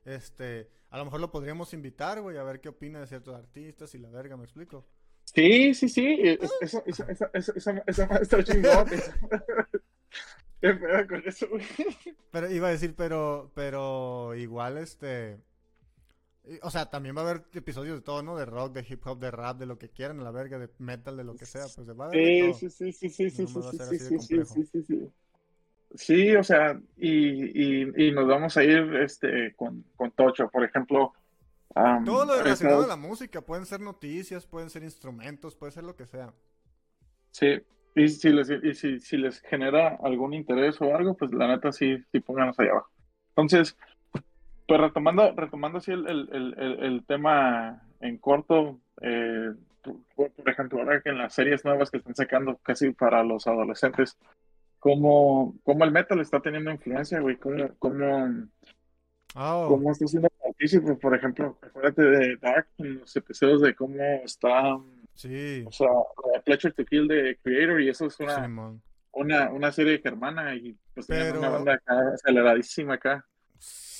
[0.03, 3.95] Este, a lo mejor lo podríamos invitar, güey, a ver qué opina de ciertos artistas
[3.95, 4.85] y la verga, ¿me explico?
[5.23, 8.91] Sí, sí, sí, es- eso, eso, eso, eso, eso, eso está chingón.
[8.91, 9.13] eso.
[10.59, 11.63] ¿Qué pedo con eso, güey?
[12.31, 15.39] Pero iba a decir, pero, pero igual este,
[16.45, 18.35] y- o sea, también va a haber episodios de todo, ¿no?
[18.35, 20.69] De rock, de hip hop, de rap, de lo que quieran, a la verga, de
[20.79, 23.29] metal, de lo que sea, pues va a haber de Sí, sí, sí, sí, sí,
[23.29, 25.11] sí, sí, sí, sí, de sí, sí, sí, sí, sí.
[25.95, 30.63] Sí, o sea, y, y, y nos vamos a ir este, con, con Tocho, por
[30.63, 31.13] ejemplo.
[31.75, 35.83] am, Todo lo relacionado a la música, pueden ser noticias, pueden ser instrumentos, puede ser
[35.83, 36.33] lo que sea.
[37.31, 37.61] Sí,
[37.95, 41.71] y si les, y si, si les genera algún interés o algo, pues la neta
[41.71, 42.89] sí, sí pónganos ahí abajo.
[43.35, 43.77] Entonces,
[44.67, 49.51] pues retomando, retomando así el, el, el, el- tema en corto, eh,
[50.15, 53.47] por, por ejemplo, ahora que en las series nuevas que están sacando casi para los
[53.47, 54.17] adolescentes,
[54.79, 57.37] ¿cómo, cómo el metal está teniendo influencia, güey?
[57.37, 58.47] ¿Cómo, cómo,
[59.33, 60.93] Oh, cómo está siendo partícipe?
[60.95, 63.95] Por ejemplo, acuérdate de Dark, en los episodios de cómo
[64.25, 64.77] está,
[65.15, 65.87] sí, o sea,
[66.43, 68.45] Pleasure to Kill de Creator, y eso es una,
[69.13, 73.25] una, una serie germana y pues Pero- una banda acá aceleradísima acá.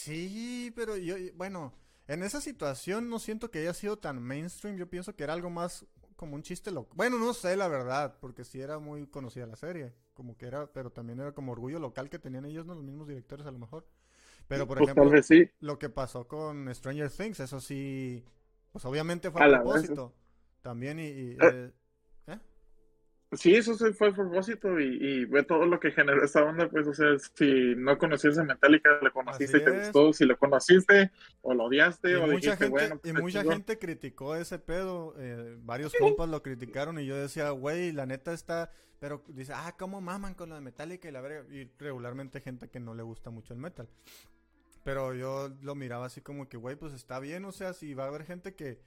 [0.03, 1.73] Sí, pero yo, bueno,
[2.07, 4.77] en esa situación no siento que haya sido tan mainstream.
[4.77, 5.85] Yo pienso que era algo más
[6.15, 6.93] como un chiste local.
[6.95, 9.93] Bueno, no sé la verdad, porque sí era muy conocida la serie.
[10.13, 13.07] Como que era, pero también era como orgullo local que tenían ellos, no los mismos
[13.07, 13.87] directores a lo mejor.
[14.47, 15.49] Pero por Pues ejemplo, sí.
[15.59, 18.25] lo que pasó con Stranger Things, eso sí,
[18.71, 20.13] pues obviamente fue A a propósito.
[20.61, 21.71] También y, y, Eh.
[23.33, 26.67] Sí, eso sí fue a propósito y, y ve todo lo que generó esta onda,
[26.69, 30.37] pues, o sea, si no conocías a Metallica, lo conociste y te gustó, si lo
[30.37, 34.35] conociste o lo odiaste Y o mucha, dijiste, gente, bueno, y pues, mucha gente criticó
[34.35, 35.15] ese pedo.
[35.17, 38.69] eh, varios compas lo criticaron y yo decía, güey, la neta está.
[38.99, 41.45] Pero dice, ah, ¿cómo maman con lo de Metallica y la verga?
[41.51, 43.87] Y regularmente gente que no le gusta mucho el metal.
[44.83, 48.03] Pero yo lo miraba así como que, güey, pues está bien, o sea, si va
[48.03, 48.81] a haber gente que.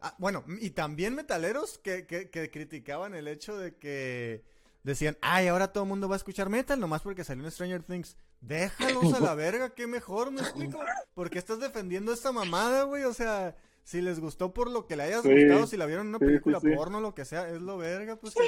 [0.00, 4.42] Ah, bueno, y también metaleros que, que, que criticaban el hecho de que
[4.82, 7.82] decían, ay, ahora todo el mundo va a escuchar metal nomás porque salió en Stranger
[7.82, 8.16] Things.
[8.40, 10.80] Déjalos a la verga, qué mejor, me explico.
[11.12, 13.04] Porque estás defendiendo esta mamada, güey.
[13.04, 15.28] O sea, si les gustó por lo que le hayas Sí.
[15.34, 16.68] gustado, si la vieron en una Sí, sí, película sí.
[16.74, 18.34] porno, lo que sea, es lo verga, pues.
[18.34, 18.40] que,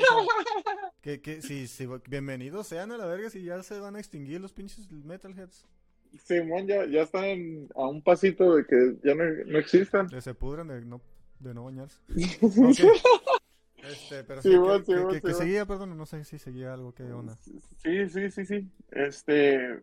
[1.03, 4.41] que, que si, si, bienvenidos sean a la verga si ya se van a extinguir
[4.41, 5.67] los pinches metalheads.
[6.25, 10.09] Simón ya, ya están a un pasito de que ya no, no existan.
[10.09, 11.01] Que se pudran de no,
[11.43, 11.99] de no bañarse.
[13.83, 15.37] Este, pero sí, Sí, que, sí, que- que- que bueno.
[15.39, 17.35] seguía, perdón, no sé si seguía algo, qué onda.
[17.35, 18.71] Sí, sí, sí, sí.
[18.93, 19.81] Este,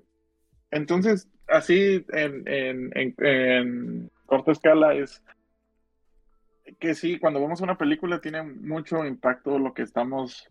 [0.72, 5.22] entonces, así en, en, en, en corta escala es
[6.80, 10.48] que sí, cuando vemos una película tiene mucho impacto lo que estamos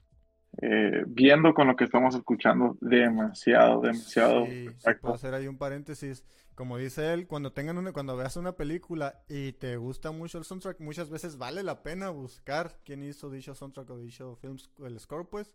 [0.63, 2.77] eh, viendo con lo que estamos escuchando.
[2.81, 5.01] Demasiado, demasiado Sí, impacto.
[5.03, 6.25] puedo hacer ahí un paréntesis.
[6.55, 10.45] Como dice él, cuando tengan una, cuando veas una película y te gusta mucho el
[10.45, 14.99] soundtrack, muchas veces vale la pena buscar quién hizo dicho soundtrack o dicho film, el
[14.99, 15.53] score, pues.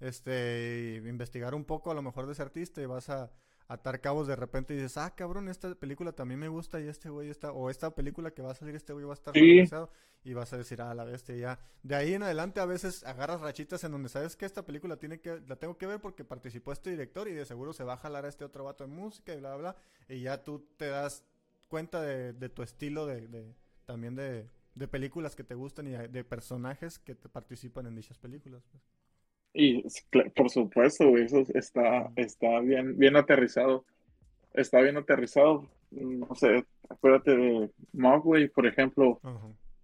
[0.00, 3.30] Este, investigar un poco a lo mejor de ese artista y vas a
[3.68, 7.08] atar cabos de repente y dices, ah, cabrón, esta película también me gusta y este
[7.08, 9.40] güey está, o esta película que va a salir, este güey va a estar Sí.
[9.40, 9.90] familiarizado",
[10.24, 11.58] y vas a decir, ah, la bestia, ya.
[11.82, 15.20] De ahí en adelante a veces agarras rachitas en donde sabes que esta película tiene
[15.20, 17.96] que, la tengo que ver porque participó este director y de seguro se va a
[17.96, 20.14] jalar a este otro vato de música y bla, bla, bla.
[20.16, 21.24] Y ya tú te das
[21.68, 23.54] cuenta de, de tu estilo de, de-
[23.86, 27.96] también de, de películas que te gustan y de, de personajes que te participan en
[27.96, 28.62] dichas películas.
[28.70, 28.82] pues.
[29.54, 29.84] Y
[30.34, 33.84] por supuesto, güey, eso está, está bien, bien aterrizado.
[34.54, 35.68] Está bien aterrizado.
[35.90, 39.20] No sé, acuérdate de Mowgli, por ejemplo.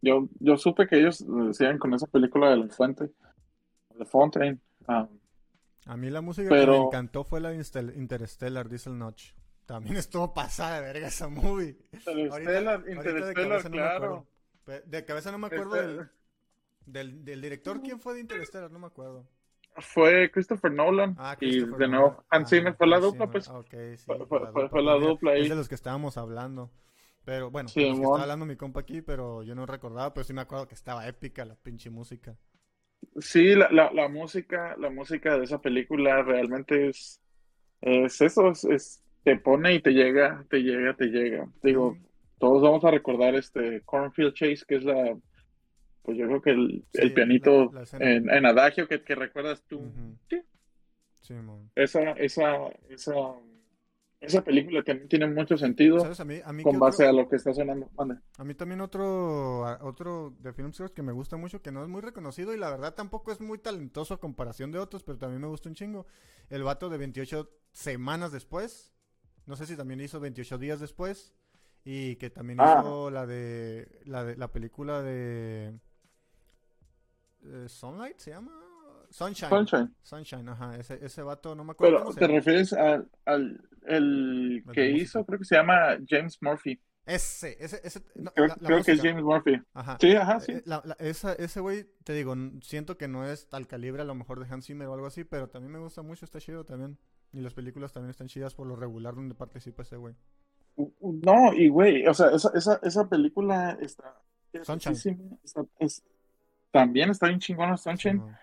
[0.00, 3.10] Yo, yo supe que ellos decían con esa película de La Fuente,
[3.94, 4.58] de Fontaine.
[4.86, 7.56] A mí la música que me encantó fue la de
[7.96, 9.32] Interstellar, Diesel Notch.
[9.66, 11.76] También estuvo pasada de verga esa movie.
[11.92, 13.96] Interstellar, ahorita de Interstellar, cabeza no me claro.
[14.06, 14.26] acuerdo.
[14.64, 16.08] Pe- De cabeza no me acuerdo Este- del,
[16.86, 17.82] del, del director.
[17.82, 18.70] ¿Quién fue de Interstellar?
[18.70, 19.26] No me acuerdo.
[19.80, 22.00] Fue Christopher Nolan Ah, y Christopher de Nolan.
[22.00, 23.48] nuevo Hans Zimmer Ah, fue la dupla, pues.
[23.48, 25.42] Ah, ok, sí, Fue- fue fue- fue- fue la dupla ahí.
[25.42, 26.70] Es de los que estábamos hablando.
[27.24, 28.02] Pero bueno, Sí, mon.
[28.04, 31.06] está hablando mi compa aquí, pero yo no recordaba, pero sí me acuerdo que estaba
[31.06, 32.36] épica la pinche música.
[33.20, 37.20] Sí, la, la, la música, la música de esa película realmente es,
[37.82, 41.46] es eso, es, es- te pone y te llega, te llega, te llega.
[41.62, 41.98] Digo,
[42.38, 45.14] todos vamos a recordar este Cornfield Chase, que es la,
[46.08, 48.10] pues yo creo que el, Sí, el pianito la- la escena.
[48.10, 49.76] en, en adagio que, que recuerdas tú.
[49.80, 50.16] Ujú.
[50.30, 50.40] Sí.
[51.20, 51.34] Sí.
[51.74, 53.12] Esa, esa, esa,
[54.20, 56.18] esa película también tiene mucho sentido ¿Sabes?
[56.20, 57.90] A mí, a mí con base otro- a lo que está sonando.
[58.38, 62.00] A mí también otro, otro de Film que me gusta mucho, que no es muy
[62.00, 65.48] reconocido y la verdad tampoco es muy talentoso a comparación de otros, pero también me
[65.48, 66.06] gusta un chingo.
[66.48, 68.94] El vato de 28 semanas después,
[69.44, 71.34] no sé si también hizo 28 días después,
[71.84, 72.78] y que también Ah.
[72.80, 75.78] hizo la de, la de la película de
[77.44, 78.52] eh, Sunlight, ¿se llama?
[79.10, 79.48] Sunshine.
[79.48, 79.94] Sunshine.
[80.02, 84.74] Sunshine, ajá, ese, ese vato, no me acuerdo Pero te refieres al, al el Al
[84.74, 86.78] que hizo, creo que se llama James Murphy.
[87.06, 89.00] Ese, ese, ese, no, Creo, la- la creo que es.
[89.00, 89.58] James Murphy.
[89.72, 89.96] Ajá.
[89.98, 90.52] Sí, ajá, sí.
[90.52, 94.14] Eh, la- esa- ese güey, te digo, siento que no es tal calibre a lo
[94.14, 96.98] mejor de Hans Zimmer o algo así, pero también me gusta mucho, está chido también.
[97.32, 100.14] Y las películas también están chidas por lo regular donde participa ese güey.
[101.00, 104.20] No, y güey, o sea, esa, esa, esa película está.
[104.64, 105.38] Sunshine.
[105.42, 106.02] está- es-
[106.82, 108.36] también está bien chingona Sunshine, Simón.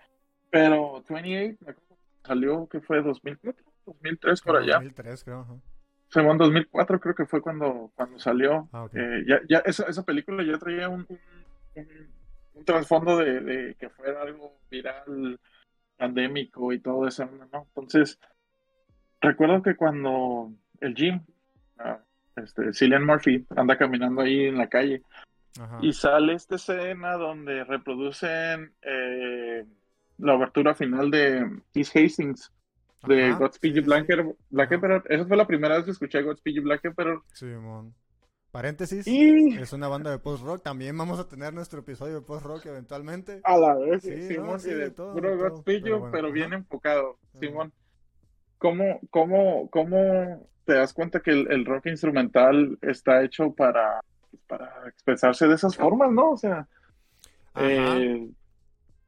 [0.50, 4.74] pero 28 me acuerdo que salió que fue 2004, 2003 por Como allá.
[4.74, 5.54] 2003 creo, ajá.
[6.14, 8.68] En 2004 creo que fue cuando, cuando salió.
[8.72, 8.86] Ah.
[8.94, 11.18] Eh, ya, ya esa, esa película ya traía un, un,
[11.74, 12.16] un-
[12.54, 15.38] un trasfondo de, de que fuera algo viral,
[15.98, 17.64] pandémico y todo eso, ¿no?
[17.74, 18.18] Entonces,
[19.20, 21.20] recuerdo que cuando el Jim,
[21.78, 21.98] ah,
[22.36, 25.02] este, Cillian Murphy, anda caminando ahí en la calle
[25.60, 25.78] Ajá.
[25.82, 29.64] y sale esta escena donde reproducen eh,
[30.18, 32.52] la abertura final de East Hastings
[33.06, 34.74] de Ajá, Godspeed sí, sí, Black, sí.
[34.74, 35.04] Emperor.
[35.08, 37.22] Esa fue la primera vez que escuché Godspeed Black Emperor.
[37.32, 37.94] Simón.
[38.50, 39.06] Paréntesis.
[39.06, 40.62] Y Es una banda de post-rock.
[40.62, 43.40] También vamos a tener nuestro episodio de post-rock eventualmente.
[43.44, 45.94] a la vez, Sí, Simón, no, sí, y de todo, puro de todo, Godspeed pero
[45.94, 47.18] You, bueno, pero bien enfocado.
[47.38, 47.72] Simón.
[48.58, 54.00] ¿Cómo, cómo, cómo te das cuenta que el, el rock instrumental está hecho para,
[54.46, 56.32] para expresarse de esas formas, ¿no?
[56.32, 56.66] O sea,
[57.56, 58.28] eh,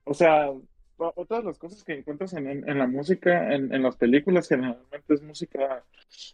[0.05, 0.51] o sea,
[0.97, 5.15] otras de las cosas que encuentras en, en, la música, en, en, las películas, generalmente
[5.15, 5.85] es música,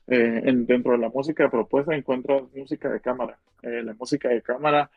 [0.06, 3.38] eh, en, dentro de la música propuesta encuentras música de cámara.
[3.62, 4.90] Eh, la música de cámara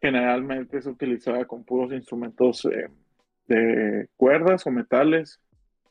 [0.00, 2.68] generalmente es utilizada con puros instrumentos
[3.46, 5.40] de cuerdas o metales.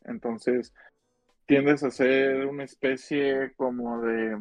[0.03, 0.73] Entonces,
[1.45, 4.37] tiendes a ser una especie como de...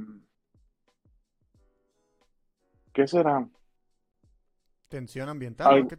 [2.93, 3.47] ¿Qué será?
[4.89, 5.87] Tensión ambiental.
[5.87, 5.97] ¿Qué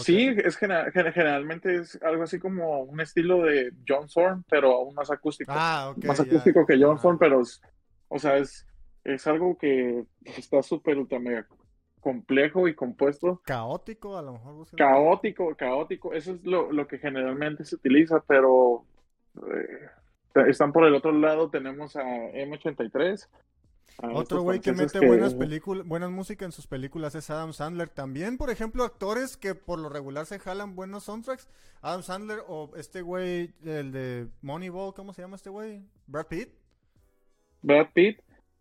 [0.00, 5.10] Sí, es generalmente es algo así como un estilo de John Thorne, pero aún más
[5.10, 5.52] acústico.
[5.54, 7.42] Ah, más acústico que John Thorne, pero
[8.08, 8.66] o sea, es,
[9.04, 11.46] es algo que está súper ultra mega
[12.00, 13.40] complejo y compuesto.
[13.44, 14.66] Caótico, a lo mejor.
[14.76, 16.12] Caótico, caótico.
[16.12, 18.84] Eso es lo, lo, que generalmente se utiliza, pero
[19.36, 21.48] eh, están por el otro lado.
[21.48, 23.26] Tenemos a M83,
[24.02, 27.88] otro güey que mete buenas películas, buenas música en sus películas es Adam Sandler.
[27.88, 31.48] También, por ejemplo, actores que por lo regular se jalan buenos soundtracks.
[31.80, 35.82] Adam Sandler o este güey, el de Moneyball, ¿cómo se llama este güey?
[36.06, 36.50] Brad Pitt.
[37.62, 38.20] Brad Pitt.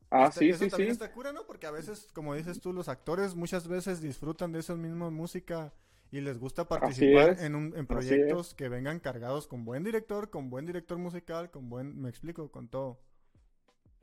[0.10, 0.84] Ah, este, sí, sí, sí.
[0.84, 1.48] está cura, ¿no?
[1.48, 5.74] Porque a veces, como dices tú, los actores muchas veces disfrutan de esa misma música
[6.12, 10.52] y les gusta participar en, un, en proyectos que vengan cargados con buen director, con
[10.52, 13.00] buen director musical, con buen, me explico, con todo.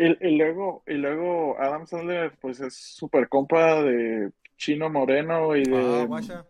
[0.02, 6.08] Y, luego, y luego Adam Sandler, pues es súper compa de Chino Moreno y de,
[6.10, 6.44] ah,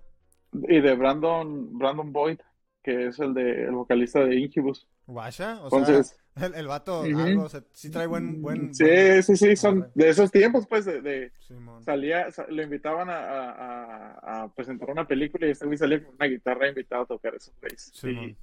[0.68, 2.38] y de Brandon, Brandon Boyd,
[2.80, 4.86] que es el de el vocalista de Incubus.
[5.04, 9.56] Guasha, o Entonces, sea, el, el vato algo, sí trae buen, buen Sí, sí, sí,
[9.56, 11.32] son de esos tiempos, pues, de,
[11.80, 16.26] salía, le invitaban a, a, a, presentar una película y este güey salía con una
[16.26, 17.90] guitarra invitado a tocar esos güeyes.
[17.92, 18.36] Sí, y,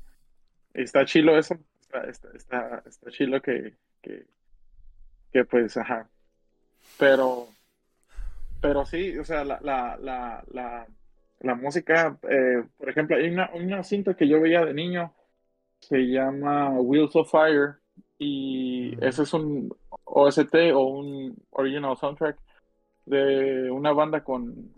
[0.74, 4.26] está chilo eso, está, está, está, chilo que, que
[5.32, 6.10] que pues, ajá.
[6.98, 7.48] Pero,
[8.62, 10.88] pero sí, o sea, la, la, la, la,
[11.40, 15.14] la música, eh, por ejemplo, hay una, una cinta que yo veía de niño,
[15.80, 17.76] se llama Wheels of Fire,
[18.18, 22.38] y ese es un OST o un original soundtrack
[23.06, 24.72] de una banda con,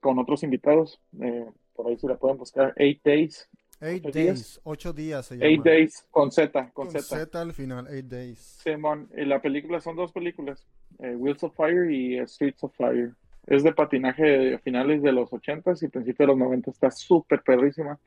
[0.00, 1.00] con otros invitados.
[1.20, 3.48] Eh, por ahí se la pueden buscar, Eight Days.
[3.80, 5.46] Eight Days, ocho días se llama.
[5.46, 7.40] Eight Days, con Z, con, con Z.
[7.40, 8.38] al final, Eight Days.
[8.62, 10.66] Simón, y la película son dos películas,
[10.98, 13.14] eh, Wheels of Fire y Streets of Fire.
[13.46, 17.42] Es de patinaje de finales de los ochentas y principios de los 90, está súper
[17.42, 17.98] perrísima.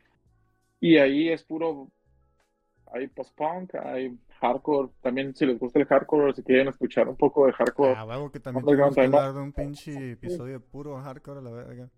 [0.80, 1.88] Y ahí es puro,
[2.92, 7.46] hay post-punk, hay hardcore, también si les gusta el hardcore si quieren escuchar un poco
[7.46, 7.94] de hardcore.
[7.96, 11.90] Ah, huevo, que también hablar de un pinche episodio puro hardcore a la verga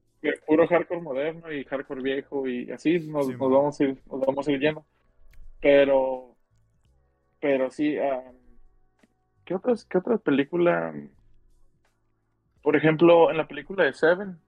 [0.55, 4.47] puro hardcore moderno y hardcore viejo y así nos, nos vamos a ir nos vamos
[4.47, 4.85] a ir yendo.
[5.61, 6.35] Pero
[7.39, 8.35] pero sí um,
[9.45, 10.93] qué otras qué otra película
[12.61, 14.39] por ejemplo en la película de Seven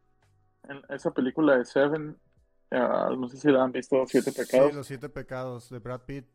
[0.69, 2.17] en esa película de Seven
[2.71, 4.71] uh, no sé si la han visto Siete Pecados.
[4.71, 6.25] Sí los Siete Pecados de Brad Pitt.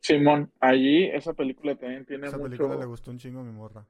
[0.00, 3.86] Simón allí esa película también tiene esa película le gustó un chingo a mi morra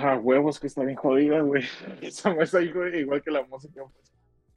[0.00, 1.64] Ah, huevos, que está bien jodida, güey.
[2.02, 4.08] Esa es igual que la música, pues.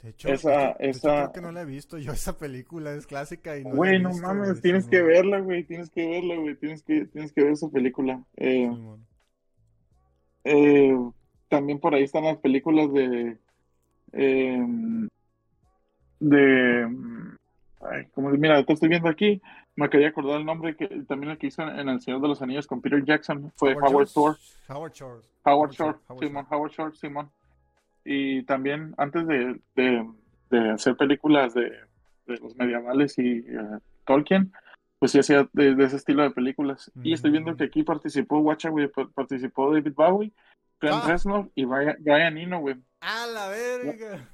[0.04, 1.10] De hecho, esa, esa...
[1.10, 4.12] creo que no la he visto yo esa película, es clásica y no Güey, no
[4.16, 7.70] mames, tienes que verla, güey, tienes que verla, güey, tienes que, tienes que ver esa
[7.70, 8.24] película.
[8.36, 8.72] Eh,
[10.44, 10.98] eh,
[11.50, 13.38] también por ahí están las películas de...
[14.14, 14.66] Eh,
[16.20, 16.88] de...
[17.82, 19.40] Ay, como mira, te estoy viendo aquí,
[19.76, 22.42] me quería acordar el nombre que también el que hizo en El Señor de los
[22.42, 24.38] Anillos con Peter Jackson fue Howard Shore.
[24.68, 25.22] Howard Shore.
[25.44, 27.32] Howard Shore, Simon, Howard Shore, Simon.
[28.04, 31.72] Y también antes de, de, hacer películas de,
[32.26, 34.52] de, los medievales y uh, Tolkien,
[35.00, 36.92] pues sí hacía de, ese estilo de películas.
[37.04, 40.34] Y estoy viendo que aquí participó Watcha, güey, participó David Bowie,
[40.80, 41.08] Trent ah.
[41.08, 42.76] Reznor y Brian, Eno, güey.
[43.00, 44.28] ¡A la verga!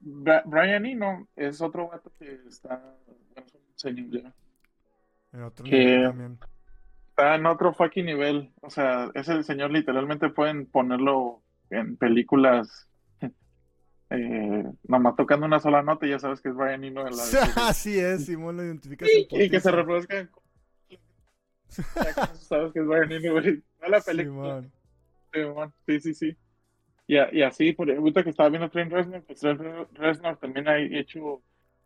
[0.00, 4.34] Brian Eno es otro gato que está, bueno, es un señor ya
[5.34, 6.38] en otro nivel también.
[7.10, 8.52] Está en otro fucking nivel.
[8.60, 12.88] O sea, ese señor literalmente pueden ponerlo en películas
[14.10, 17.06] eh, nomás tocando una sola nota y ya sabes que es Brian Eno.
[17.06, 17.22] En la
[17.68, 19.08] Así es, Simón lo identificas.
[19.30, 20.28] Y, que se reproduzca.
[22.38, 23.62] sabes que es Brian Eno, güey.
[23.82, 24.64] No la película.
[25.32, 25.72] Simón.
[25.86, 26.36] Sí, sí, sí.
[27.06, 29.60] Y, y así, por ahorita que estaba viendo Trent Reznor, pues Trent
[29.92, 31.42] Reznor también ha hecho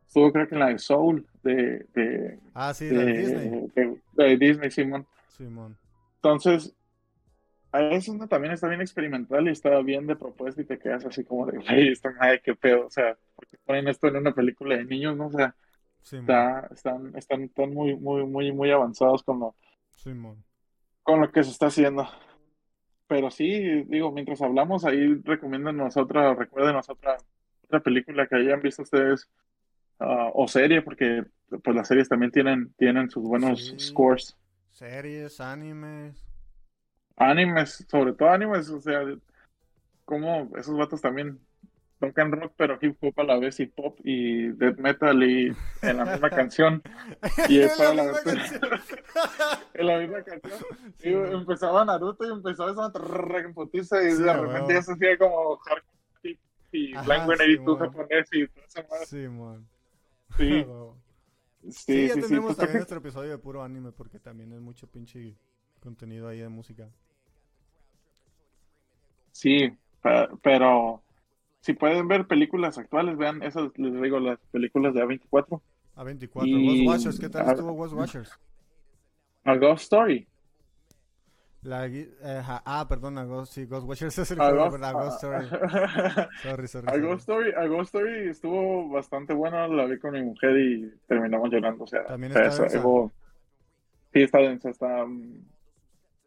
[0.09, 4.00] estuvo creo que en la de Soul de, de ah sí de, Disney.
[4.14, 5.06] de, Disney Simón.
[5.28, 5.76] Simón.
[6.16, 6.74] Entonces
[7.70, 11.04] a veces uno también está bien experimental y está bien de propuesta y te quedas
[11.04, 14.32] así como de hey esto ay qué pedo o sea porque ponen esto en una
[14.32, 15.54] película de niños no o sea
[16.02, 19.54] está, están están están muy muy muy muy avanzados con lo
[19.90, 20.42] Simón.
[21.02, 22.09] con lo que se está haciendo.
[23.06, 27.18] Pero sí digo mientras hablamos ahí recomiendan otra recuerden otra
[27.64, 29.28] otra película que hayan visto ustedes
[30.01, 31.24] ah, o serie, porque
[31.62, 33.78] pues las series también tienen, tienen sus buenos Sí.
[33.78, 34.36] scores.
[34.70, 36.24] Series, animes.
[37.16, 39.01] Animes, sobre todo animes, o sea,
[40.05, 41.40] como esos vatos también
[41.99, 45.96] tocan rock, pero hip hop a la vez y pop y death metal y en
[45.96, 46.80] la misma canción.
[47.49, 48.61] Y es para la la canción.
[49.74, 50.59] en la misma canción.
[50.99, 54.92] Sí, Y empezaba Naruto y empezaba trrr, putiza y Sí, de a repente ya se
[54.92, 56.38] hacía como hardcore
[56.70, 57.78] y Blank sí, 182 bueno.
[57.92, 59.07] japonés y toda esa madre.
[59.07, 59.68] Simón.
[60.36, 60.64] Sí,
[61.62, 62.20] Sí, sí, ya sí, sí.
[62.20, 65.34] tendremos Pues, también toca- nuestro episodio de puro anime porque también es mucho pinche
[65.80, 66.88] contenido ahí de música.
[69.32, 69.70] Sí,
[70.02, 71.02] pe- pero
[71.60, 75.60] si pueden ver películas actuales, vean esas, les digo, las películas de A24.
[75.96, 78.38] A24, Y- Ghost Watchers, ¿qué tal a- estuvo Ghost Watchers?
[79.44, 80.28] A Ghost Story.
[81.62, 82.09] La, eh,
[82.64, 84.92] ah, perdón, a Ghost, sí, Ghost Watchers es el A juego, Ghost, ¿verdad?
[84.92, 85.46] Ghost Story.
[85.50, 86.86] a- Sorry, sorry.
[86.86, 87.02] a sorry.
[87.02, 91.50] Ghost Story, a Ghost Story estuvo bastante buena, la vi con mi mujer y terminamos
[91.50, 92.78] llorando, o sea, También o sea, está eso- densa.
[92.78, 93.12] algo-
[94.12, 95.44] sí está densa, está, mm,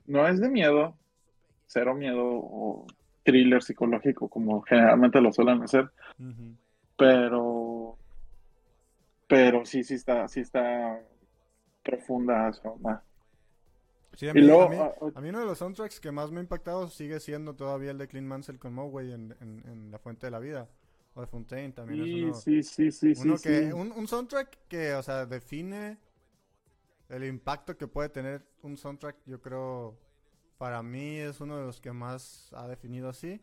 [0.08, 0.98] no es de miedo,
[1.68, 2.86] cero miedo o
[3.24, 5.90] thriller psicológico como generalmente lo suelen hacer,
[6.98, 7.98] pero,
[9.28, 11.00] pero sí, sí está, sí está
[11.84, 13.04] profunda esa onda.
[14.22, 16.00] Sí, a Y mí, luego, a, mí, ah, ah, a mí uno de los soundtracks
[16.00, 19.36] que más me ha impactado sigue siendo todavía el de Clean Mansell con Moway en,
[19.40, 20.70] en, en La Fuente de la Vida.
[21.16, 23.72] O de Fontaine también sí, es uno, sí, sí, sí, sí, uno que, sí.
[23.74, 25.98] Un, un soundtrack que, o sea, define
[27.10, 29.98] el impacto que puede tener un soundtrack, yo creo,
[30.60, 33.42] para mí es uno de los que más ha definido así.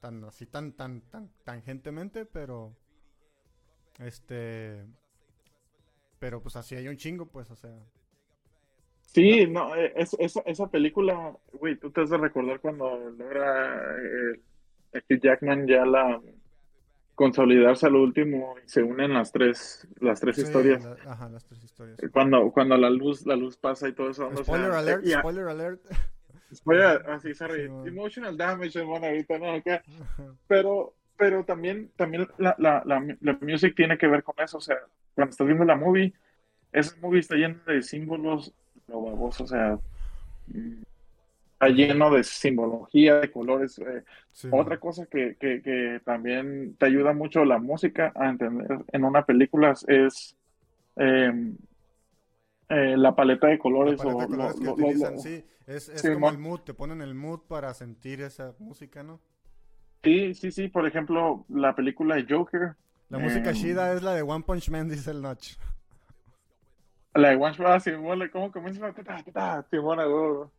[0.00, 2.74] Tan, así, tan, tan, tan, tangentemente, pero...
[3.98, 4.82] Este...
[6.18, 7.78] Pero pues así hay un chingo, pues, o sea...
[9.12, 13.96] Sí, no, eh, es- esa, esa película, güey, tú te has de recordar cuando logra
[13.98, 14.40] eh,
[15.08, 16.20] Hugh Jackman ya la
[17.14, 20.84] consolidarse al último y se unen las tres, las tres sí, historias.
[20.84, 21.98] la- ajá, las tres historias.
[22.12, 24.28] Cuando, cuando la luz, la luz pasa y todo eso.
[24.28, 25.80] o sea, Spoiler alert, spoiler alert.
[26.54, 27.88] spoiler, así, sorry, Sí, man.
[27.88, 29.82] emotional damage, bueno, ahorita no, acá.
[30.46, 34.58] Pero, pero también, también la, la, la, la music tiene que ver con eso.
[34.58, 34.78] O sea,
[35.14, 36.14] cuando estás viendo la movie,
[36.72, 38.54] ese movie está lleno de símbolos,
[38.90, 39.80] lo baboso, o sea,
[40.46, 40.82] mm,
[41.54, 43.78] está lleno de simbología, de colores.
[43.80, 44.04] eh.
[44.32, 49.04] Sí, Otra cosa que, que, que también te ayuda mucho la música a entender en
[49.04, 50.36] una película es
[50.96, 51.32] eh,
[52.68, 55.14] eh, la paleta de La colores paleta o de colores lo- que lo- lo- utilizan,
[55.14, 55.44] lo- sí.
[55.66, 59.20] Es, es Sí, como el mood, te ponen el mood para sentir esa música, ¿no?
[60.02, 62.74] Sí, sí, sí, por ejemplo, la película de Joker.
[63.10, 65.56] La música eh, chida es la de One Punch Man, dice el Notch.
[67.14, 68.92] La de One Shot, Simón, ¿cómo comienza?
[68.92, 70.50] Ta, ta, ta, Simón, huevo.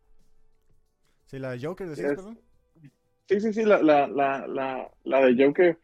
[1.28, 2.40] Sí, la de Joker, decías, perdón.
[3.28, 5.78] Sí, sí, sí, la, la, la, la, la de Joker.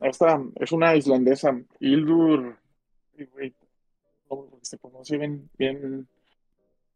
[0.00, 2.56] Esta es una islandesa, Hildur.
[3.32, 3.54] güey,
[4.60, 6.06] se pronuncia bien, bien.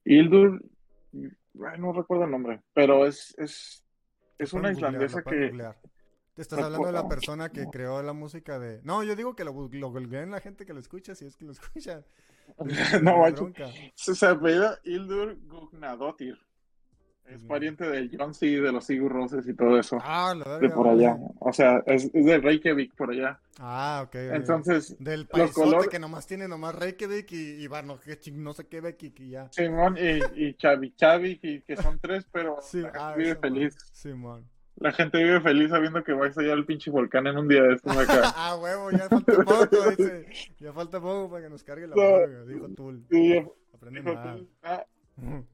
[0.05, 0.62] Hildur.
[1.14, 3.85] ay, no recuerdo el nombre, pero es, es,
[4.39, 5.51] es una islandesa que.
[6.43, 8.80] Estás hablando de la persona que creó la música de...
[8.84, 11.45] No, yo digo que lo, lo googleen la gente que lo escucha, si es que
[11.45, 12.03] lo escucha.
[13.03, 13.53] No, macho.
[13.95, 16.38] Se apellida Hildur Gugnadottir.
[17.26, 18.47] Es pariente del John C.
[18.61, 19.99] de los Sigur Roses y todo eso.
[20.03, 21.16] Ah, la De por allá.
[21.38, 23.38] O sea, es, es de Reykjavik por allá.
[23.61, 24.16] Ah, ok.
[24.16, 28.53] Entonces, Del colores- que nomás tiene nomás Reykjavik y, y va, no, que ching- no
[28.53, 29.49] sé qué Beck y ya.
[29.53, 33.76] Simón y, y Chavi Chavi, y que son tres, pero Sí, ah, vive feliz.
[33.93, 34.49] Simón.
[34.81, 37.62] La gente vive feliz sabiendo que va a estallar el pinche volcán en un día
[37.62, 38.22] de estos acá.
[38.35, 40.26] ah, huevo, ya falta poco, dice.
[40.59, 42.03] Ya falta poco para que nos cargue la No.
[42.03, 43.05] verga, dijo Tul.
[43.11, 43.37] Y
[43.74, 44.39] Aprende dijo mal.
[44.39, 44.85] tú, ah,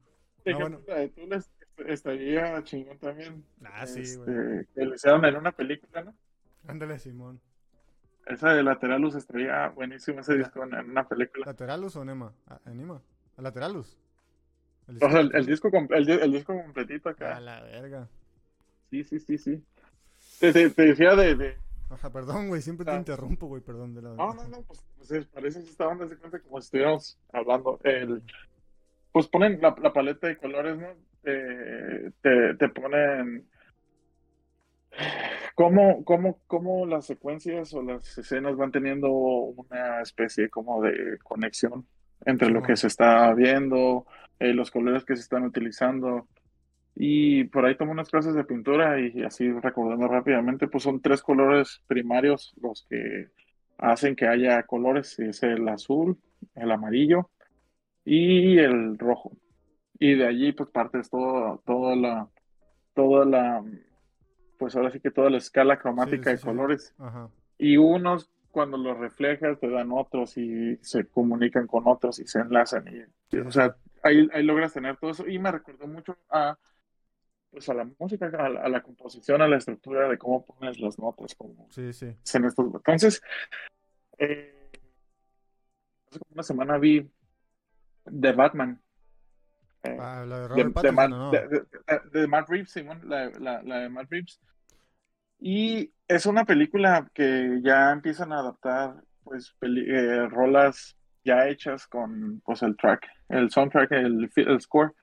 [0.45, 0.81] fíjate, bueno.
[0.87, 1.51] la de les-
[1.87, 3.43] estaría chingón también.
[3.65, 4.65] Ah, sí, Este, güey.
[4.73, 6.15] que lo hicieron en una película, ¿no?
[6.65, 7.41] Ándale, Simón.
[8.25, 11.45] Esa de Lateralus estaría buenísimo ese disco en, una película.
[11.45, 12.33] ¿Lateralus o Nema?
[12.47, 13.01] Ah, ¿Enima?
[13.37, 13.97] ¿A ¿Lateralus?
[14.87, 17.39] El O sea, el, el disco, el, el disco completito A acá.
[17.41, 18.07] la verga.
[18.89, 19.63] Sí, sí, sí, sí.
[20.39, 21.57] Te, te- te decía de, de-
[21.89, 22.97] Ajá, perdón, güey, siempre te Ah.
[22.97, 23.93] interrumpo, güey, perdón.
[23.95, 24.09] De la...
[24.09, 27.17] No, no, no, pues, pues es- parece que esta onda se cuenta como si estuviéramos
[27.31, 27.79] hablando.
[27.83, 28.21] El,
[29.11, 30.87] pues ponen la, la paleta de colores, ¿no?
[31.23, 33.47] Te, te, te ponen
[35.55, 41.85] cómo, cómo, cómo las secuencias o las escenas van teniendo una especie como de conexión
[42.25, 44.05] entre lo que se está viendo,
[44.39, 46.27] eh, los colores que se están utilizando.
[46.99, 51.21] Y por ahí tomo unas clases de pintura y así recordando rápidamente, pues son tres
[51.21, 53.27] colores primarios los que
[53.77, 56.17] hacen que haya colores, es el azul,
[56.55, 57.29] el amarillo
[58.03, 59.31] y el rojo.
[59.99, 62.29] Y de allí pues partes todo, toda la,
[62.95, 63.63] toda la,
[64.57, 66.45] pues ahora sí que toda la escala cromática sí, de sí.
[66.45, 66.95] colores.
[66.97, 67.29] Ajá.
[67.59, 72.39] Y unos cuando los reflejas te dan otros y se comunican con otros y se
[72.39, 72.85] enlazan.
[73.31, 75.27] Y, o sea, ahí, ahí logras tener todo eso.
[75.27, 76.57] Y me recordó mucho a,
[77.51, 81.35] pues a la música, a la, composición, a la estructura de cómo pones las notas.
[81.35, 82.15] Como sí, sí.
[82.33, 83.21] Entonces,
[84.17, 84.69] eh,
[86.09, 87.09] hace como una semana vi
[88.03, 88.81] The Batman.
[89.83, 93.79] Eh, ah, la de Robert de, Pattinson, de, de, Matt Reeves, Simón, la, la, la
[93.79, 94.39] de Matt Reeves.
[95.39, 102.41] Y es una película que ya empiezan a adaptar pues eh, rolas ya hechas con
[102.45, 104.93] pues el track, el soundtrack, el, el score.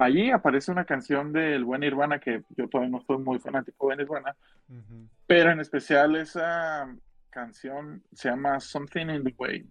[0.00, 3.96] Allí aparece una canción del buen Nirvana que yo todavía no soy muy fanático de
[3.96, 4.36] Nirvana,
[5.26, 6.88] pero en especial esa
[7.30, 9.68] canción se llama Something in the Way.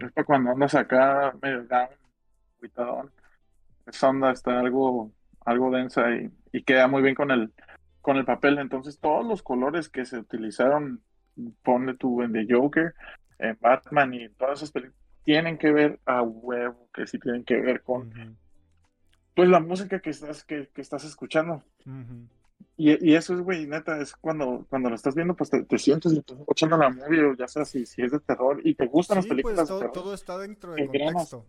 [0.00, 3.10] es para cuando andas acá medio down,
[3.86, 5.12] Esa onda está algo,
[5.44, 7.52] algo densa y, y queda muy bien con el,
[8.00, 8.58] con el papel.
[8.58, 11.00] Entonces, todos los colores que se utilizaron,
[11.62, 12.94] ponle tú en The Joker,
[13.38, 17.60] en Batman y todas esas películas, tienen que ver a huevo, que sí tienen que
[17.60, 18.12] ver con
[19.40, 21.62] pues la música que estás, que, estás escuchando.
[22.76, 26.18] y, eso es, güey, neta, es cuando, cuando lo estás viendo, pues te, sientes y
[26.18, 29.26] estás escuchando la movie, ya sea si, si es de terror y te gustan las
[29.26, 29.66] pues, películas.
[29.94, 31.46] todo, está dentro del contexto.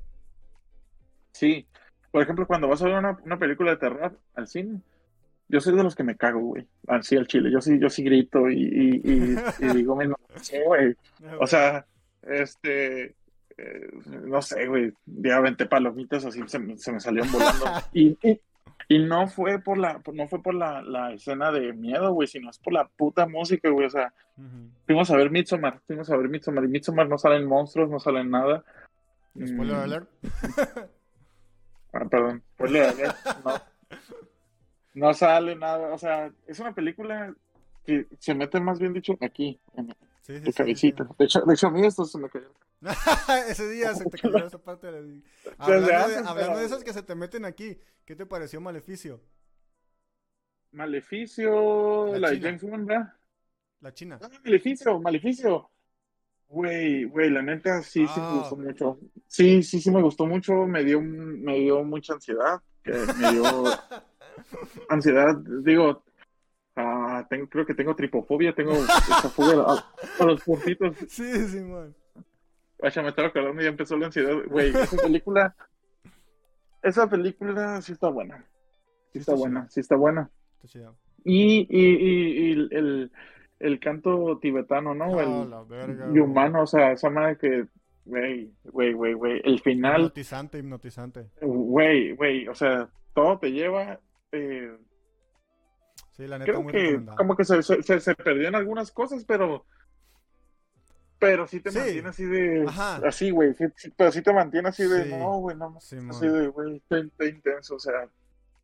[1.33, 1.67] Sí.
[2.11, 4.79] Por ejemplo, cuando vas a ver una, una película de terror al cine,
[5.49, 6.65] yo soy de los que me cago, güey.
[6.87, 7.51] Así al chile.
[7.51, 10.95] Yo sí, yo sí grito y, y, digo, no sé, güey.
[11.41, 11.85] O sea,
[12.21, 13.15] este,
[13.61, 13.89] eh,
[14.23, 14.93] no sé, güey.
[15.05, 17.65] Ya aventé palomitas así se, me salieron volando.
[17.93, 18.17] y,
[18.87, 22.49] y, no fue por la, no fue por la, la escena de miedo, güey, sino
[22.49, 23.87] es por la puta música, güey.
[23.87, 24.13] O sea,
[24.85, 26.63] fuimos a ver Midsommar, fuimos a ver Midsommar.
[26.63, 28.63] Y Midsommar no salen monstruos, no salen nada.
[29.33, 29.79] Spoiler mm.
[29.79, 30.09] alert.
[31.93, 32.43] ah, perdón.
[32.55, 33.15] Spoiler alert.
[33.45, 33.71] No.
[34.93, 37.33] No sale nada, o sea, es una película
[37.85, 39.87] que se mete más bien dicho aquí, en
[40.43, 41.07] tu cabecita.
[41.17, 42.51] De, hecho, de hecho, a mí esto se me cayó.
[43.49, 45.21] Ese día se te cayó esa parte de la...
[45.57, 49.21] Hablando, de, hablando de esas que se te meten aquí, ¿qué te pareció Maleficio?
[50.71, 53.13] Maleficio, la, de James Wan, ¿verdad?
[53.81, 54.19] La China.
[54.21, 55.69] Ah, Maleficio, Maleficio.
[56.47, 58.37] Güey, güey, la neta sí, sí me ah.
[58.39, 58.99] gustó mucho.
[59.27, 60.65] Sí, sí, sí me gustó mucho.
[60.65, 62.61] Me dio, me dio mucha ansiedad.
[62.83, 63.65] Que me dio
[64.89, 66.03] ansiedad, digo,
[66.75, 69.63] ah, tengo, creo que tengo tripofobia, tengo esa fobia
[70.19, 70.95] a, los puntitos.
[71.07, 71.95] Sí, sí, man.
[72.81, 74.35] Vaya, me estaba acordando y ya empezó la ansiedad.
[74.49, 75.55] Güey, esa película,
[76.81, 78.45] esa película sí está buena.
[79.13, 80.29] Sí está, buena, sí está buena.
[81.25, 83.11] Y, y, y, el,
[83.59, 85.11] el canto tibetano, ¿no?
[85.11, 87.67] Oh, el, y humano, o sea, esa madre que
[88.03, 89.41] Güey, güey, güey, güey.
[89.43, 90.01] El final.
[90.01, 91.29] Hipnotizante, hipnotizante.
[91.39, 92.47] Güey, güey.
[92.47, 93.99] O sea, todo te lleva
[94.31, 94.77] eh,
[96.11, 99.65] sí, la neta creo que como que se, se, se, perdían algunas cosas, pero
[101.21, 102.65] pero sí te mantiene así de
[103.05, 103.53] así, güey,
[103.95, 105.95] pero sí te mantiene así de no, güey, no, así
[106.27, 108.09] de, güey, está, intenso, o sea,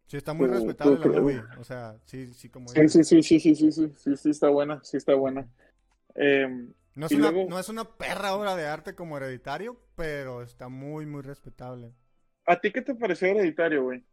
[0.07, 3.39] Sí, está muy respetable la movie, o sea, sí, sí, como sí, sí, sí, sí,
[3.39, 5.47] sí, sí, sí, sí, sí, está buena, sí está buena.
[6.15, 6.47] Eh,
[6.95, 11.05] no, es una, no es una perra obra de arte como Hereditario, pero está muy,
[11.05, 11.91] muy respetable.
[12.47, 14.03] ¿A ti qué te pareció Hereditario, güey?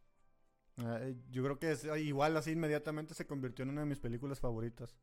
[1.31, 4.97] yo creo que es, igual así inmediatamente se convirtió en una de mis películas favoritas.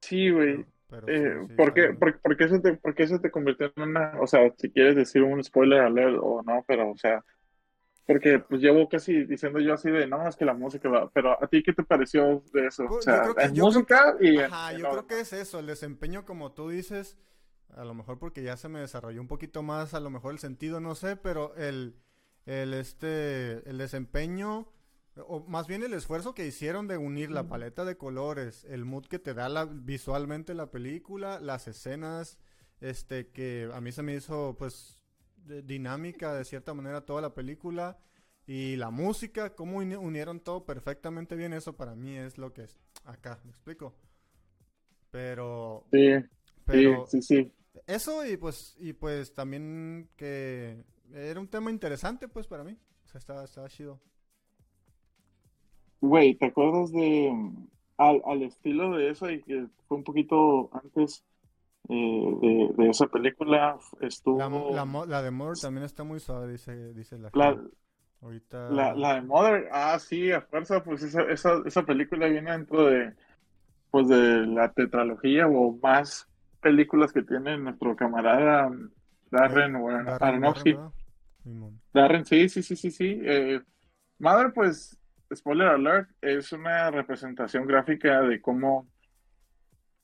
[0.00, 0.64] Sí, güey.
[1.08, 4.26] Eh, ¿por, qué, por, qué se te, ¿Por qué se te convirtió en una, o
[4.26, 7.24] sea, si quieres decir un spoiler alert o no, pero, o sea,
[8.06, 11.42] porque pues llevo casi diciendo yo así de, no, es que la música va, pero
[11.42, 12.84] ¿a ti qué te pareció de eso?
[12.84, 14.38] O sea, es música y...
[14.38, 17.18] Ajá, yo creo que es eso, el desempeño como tú dices,
[17.74, 20.38] a lo mejor porque ya se me desarrolló un poquito más, a lo mejor el
[20.38, 21.96] sentido, no sé, pero el,
[22.44, 24.68] el, este, el desempeño
[25.26, 29.06] o más bien el esfuerzo que hicieron de unir la paleta de colores, el mood
[29.06, 32.38] que te da la, visualmente la película, las escenas,
[32.80, 35.02] este, que a mí se me hizo, pues,
[35.64, 37.98] dinámica de cierta manera toda la película
[38.46, 42.78] y la música, cómo unieron todo perfectamente bien, eso para mí es lo que es
[43.04, 43.94] acá, ¿me explico?
[45.10, 45.86] Pero...
[45.92, 46.08] Sí,
[46.64, 47.52] pero, sí, sí,
[47.86, 52.76] Eso y pues, y pues también que era un tema interesante, pues, para mí.
[53.04, 54.00] O sea, estaba, estaba chido.
[56.00, 57.32] Güey, ¿te acuerdas de
[57.98, 61.24] al, estilo de eso y que fue un poquito antes
[61.88, 64.38] eh, de, esa película estuvo
[65.06, 67.62] la, de Mother también está muy suave dice dice la, la
[68.20, 72.50] ahorita la, la, de Mother ah sí a fuerza pues esa, esa, esa película viene
[72.50, 73.14] dentro de
[73.90, 76.28] pues de la tetralogía o más
[76.60, 78.70] películas que tiene nuestro camarada
[79.30, 80.76] Darren, o Aronofsky.
[81.92, 83.60] Darren, sí sí sí sí sí eh,
[84.18, 84.98] Mother pues
[85.34, 88.86] spoiler alert, es una representación gráfica de cómo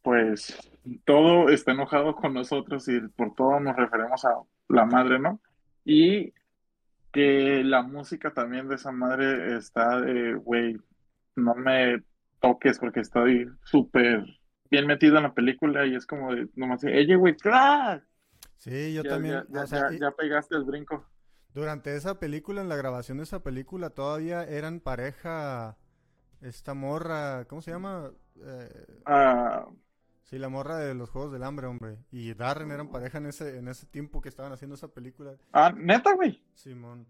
[0.02, 0.58] pues
[1.04, 4.34] todo está enojado con nosotros y por todo nos referimos a
[4.68, 5.40] la madre, ¿no?
[5.84, 6.32] Y
[7.12, 10.76] que la música también de esa madre está de, güey,
[11.36, 12.02] no me
[12.40, 14.24] toques porque estoy súper
[14.70, 18.02] bien metido en la película y es como de, nomás, ella, güey, ¡claro!
[18.56, 19.44] Sí, yo Ya, también.
[19.50, 21.06] ya, o sea, ya, y- ya pegaste el brinco.
[21.54, 25.76] Durante esa película, en la grabación de esa película, todavía eran pareja.
[26.40, 28.10] Esta morra, ¿cómo se llama?
[28.40, 29.66] Eh, Ah,
[30.22, 31.98] sí, la morra de los Juegos del Hambre, hombre.
[32.10, 35.34] Y Darren eran pareja en ese, en ese tiempo que estaban haciendo esa película.
[35.52, 36.42] ah, neta, güey.
[36.54, 37.06] Simón.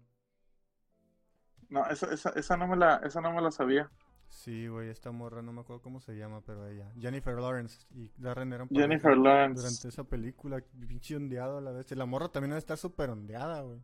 [1.69, 3.89] No, esa, esa, esa no me la, esa no me la sabía.
[4.27, 6.91] Sí, güey, esta morra, no me acuerdo cómo se llama, pero ella.
[6.99, 9.61] Jennifer Lawrence y Darren eran pareja Jennifer Lawrence.
[9.61, 10.61] durante esa película.
[10.87, 11.89] Pinche ondeado a la vez.
[11.95, 13.79] La morra también debe estar súper ondeada, güey.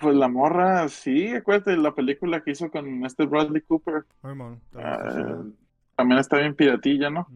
[0.00, 4.04] Pues la morra, sí, acuérdate la película que hizo con este Bradley Cooper.
[4.22, 5.44] Ay, man, también está Ah,
[5.96, 7.28] también está bien piratilla, ¿no?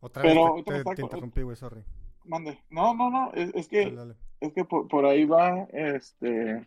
[0.00, 1.82] Otra Pero vez te, me te- está te co- interrumpí, güey, sorry.
[2.24, 2.58] Mande.
[2.70, 4.14] No, no, no, es, es que, Dale, dale.
[4.40, 6.66] es que por, por ahí va, este,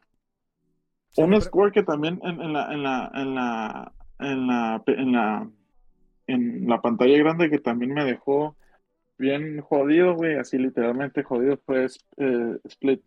[1.11, 4.83] Sí, un pero- score que también en, en la, en la, en la, en la,
[4.87, 5.49] en la,
[6.27, 8.55] en la pantalla grande que también me dejó
[9.17, 11.85] bien jodido, güey, así literalmente jodido fue
[12.17, 13.01] eh, Split.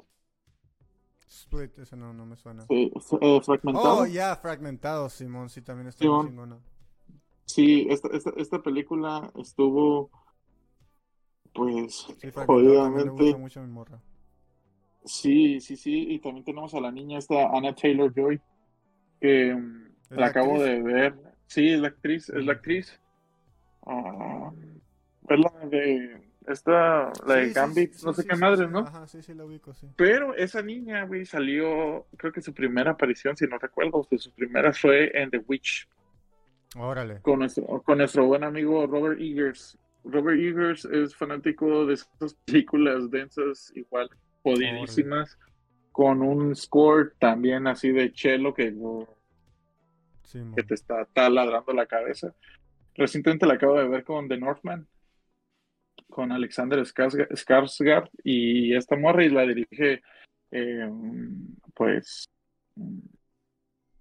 [1.28, 2.64] Split, ese no, no me suena.
[2.66, 3.98] Sí, eh, fragmentado.
[3.98, 6.58] Oh, ya, fragmentado, Simón, sí, también está muy chingona.
[7.44, 10.10] Sí, esta, esta, esta película estuvo,
[11.52, 13.34] pues, Sí, también me jodidamente.
[13.36, 14.00] mucho mi morra.
[15.04, 18.40] Sí, sí, sí, y también tenemos a la niña esta Anna Taylor Joy,
[19.20, 21.14] que mm, ¿Es la la acabo de ver.
[21.46, 23.00] Sí, es la actriz, es la actriz.
[23.86, 24.52] Ah,
[25.28, 28.80] es la de esta, la de Sí, Gambit, sí, no sé qué madre, ¿no?
[28.80, 29.88] Ajá, sí, sí, la ubico, sí.
[29.96, 34.32] Pero esa niña, güey, salió, creo que su primera aparición, si no recuerdo, de sus
[34.32, 35.88] primeras fue en The Witch,
[36.76, 37.20] Órale.
[37.22, 39.78] con nuestro, con nuestro buen amigo Robert Eggers.
[40.04, 44.08] Robert Eggers es fanático de esas películas densas, igual,
[44.42, 45.38] jodidísimas,
[45.90, 50.54] con un score también así de chelo que, Simón.
[50.54, 52.34] que te está taladrando la cabeza.
[52.94, 54.86] Recientemente la acabo de ver con The Northman,
[56.08, 60.02] con Alexander Skarsgård, y esta morra y la dirige,
[60.50, 60.90] eh,
[61.74, 62.28] pues,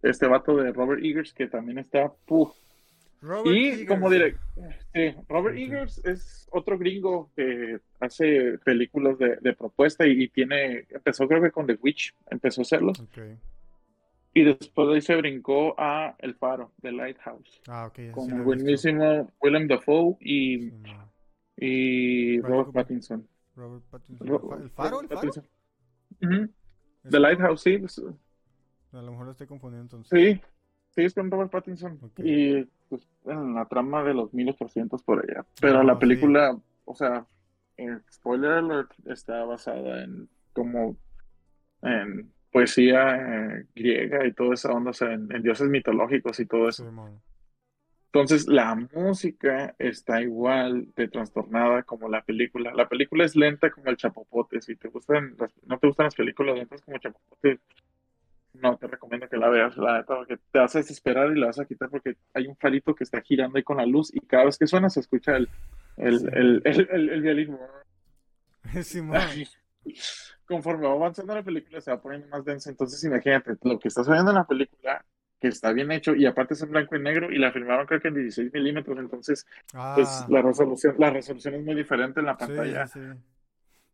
[0.02, 2.52] este vato de Robert Eggers que también está, puf,
[3.22, 3.88] Robert y Eggers.
[3.88, 4.40] como direct,
[4.94, 5.58] sí, Robert.
[5.58, 11.42] Eggers es otro gringo que hace películas de, de propuesta y, y tiene, empezó creo
[11.42, 12.94] que con The Witch, empezó a hacerlo,
[14.38, 18.42] y después de ahí se brincó a El Faro, The Lighthouse, Ah, sí con el
[18.44, 20.72] buenísimo Willem Dafoe y.
[21.58, 22.72] y Robert.
[22.74, 23.28] Pattinson.
[23.56, 24.28] Robert Pattinson.
[24.28, 25.02] ¿El fa- ¿El faro?
[25.02, 25.32] ¿El faro?
[26.22, 26.50] Ujú,
[27.04, 30.10] ¿Es The Lighthouse, sí, pues, A lo mejor lo estoy confundiendo entonces.
[30.38, 30.42] sí,
[30.92, 32.00] sí, es con Robert Pattinson.
[32.02, 32.20] Ok.
[32.24, 35.46] Y pues, en la trama de los 1800 por allá.
[35.62, 36.00] Pero Ah, la sí.
[36.00, 37.26] película, o sea,
[37.78, 40.98] eh, spoiler alert, está basada en como
[41.82, 43.16] en poesía
[43.58, 46.86] eh, griega y toda esa onda, o sea, en, en dioses mitológicos y todo eso.
[46.86, 47.22] Simón.
[48.16, 52.74] Entonces, la música está igual de trastornada como la película.
[52.74, 54.62] La película es lenta como el chapopote.
[54.62, 57.60] Si te gustan, las- no te gustan las películas lentas como chapopote,
[58.54, 61.48] no te recomiendo que la veas, la neta, porque te vas a desesperar y la
[61.48, 64.22] vas a quitar porque hay un farito que está girando ahí con la luz y
[64.22, 65.50] cada vez que suena se escucha el,
[65.98, 66.26] el, Sí.
[66.32, 67.58] el, el, el- el violín.
[68.82, 69.20] Simón.
[70.48, 72.70] Conforme va avanzando la película se va poniendo más densa.
[72.70, 75.04] Entonces, imagínate, lo que estás viendo en la película,
[75.46, 78.02] que está bien hecho y aparte es en blanco y negro y la filmaron creo
[78.02, 78.98] que en 16 milímetros.
[78.98, 82.88] Entonces, pues Ah, la resolución, la resolución es muy diferente en la pantalla.
[82.88, 83.20] sí, sí.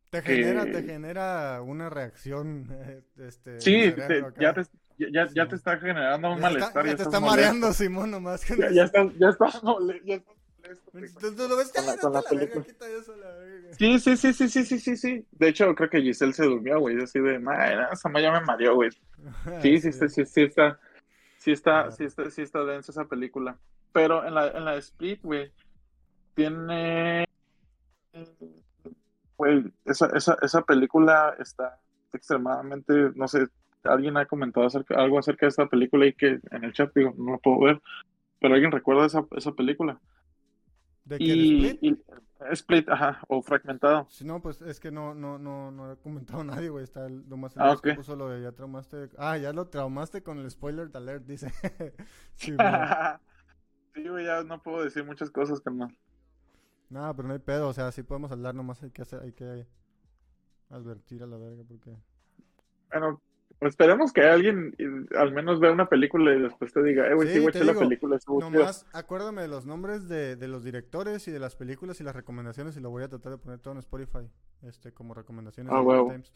[0.09, 4.63] Te que- genera, te genera una reacción, eh, este, Sí, te- ya, te,
[5.33, 6.69] ya, te está generando un Ya malestar.
[6.69, 10.35] está, ya ya te está mareando, Simón, nomás con Ya, estás, ya estás molesto.
[13.77, 15.25] Sí, sí, sí, sí, sí, sí, sí, sí.
[15.31, 17.01] De hecho, creo que Giselle se durmió, güey.
[17.01, 18.89] Así de, "Ay, no, esa ya me mareó, güey.
[19.61, 20.79] Sí, sí, sí, sí, sí está,
[21.41, 21.91] sí está, Claro.
[21.91, 23.57] sí está, sí está densa esa película.
[23.91, 25.51] Pero en la, en la Split, güey,
[26.35, 27.25] tiene,
[29.37, 31.79] güey, esa, esa, esa película está
[32.13, 33.47] extremadamente, no sé,
[33.83, 37.13] alguien ha comentado acerca, algo acerca de esta película y que en el chat, digo,
[37.17, 37.81] no lo puedo ver,
[38.39, 39.99] pero alguien recuerda esa, esa película.
[41.11, 41.35] ¿De qué?
[41.37, 41.79] ¿De Y, Split?
[41.81, 41.97] y
[42.51, 44.09] Split, ajá, o fragmentado.
[44.09, 46.83] Si no, pues es que no, no, no, no he comentado a nadie, güey.
[46.83, 47.95] Está el, nomás el Ah, Luis que ok.
[47.95, 49.09] puso lo de ya traumaste.
[49.17, 51.51] Ah, ya lo traumaste con el spoiler alert, dice.
[52.35, 52.67] sí, güey.
[53.93, 55.97] Sí, güey, ya no puedo decir muchas cosas, carnal.
[56.89, 59.33] No, pero no hay pedo, o sea, sí podemos hablar, nomás hay que hacer, hay
[59.33, 59.65] que
[60.69, 61.95] advertir a la verga porque.
[62.91, 63.21] Bueno,
[63.61, 67.27] Esperemos que alguien eh, al menos vea una película y después te diga, eh, güey,
[67.27, 68.33] sí, Sí, güey, la película chida".
[68.39, 72.15] Nomás acuérdame de los nombres de, de los directores y de las películas y las
[72.15, 74.27] recomendaciones y lo voy a tratar de poner todo en Spotify,
[74.63, 76.11] este, como recomendaciones Ah, huevo.
[76.11, 76.31] en los,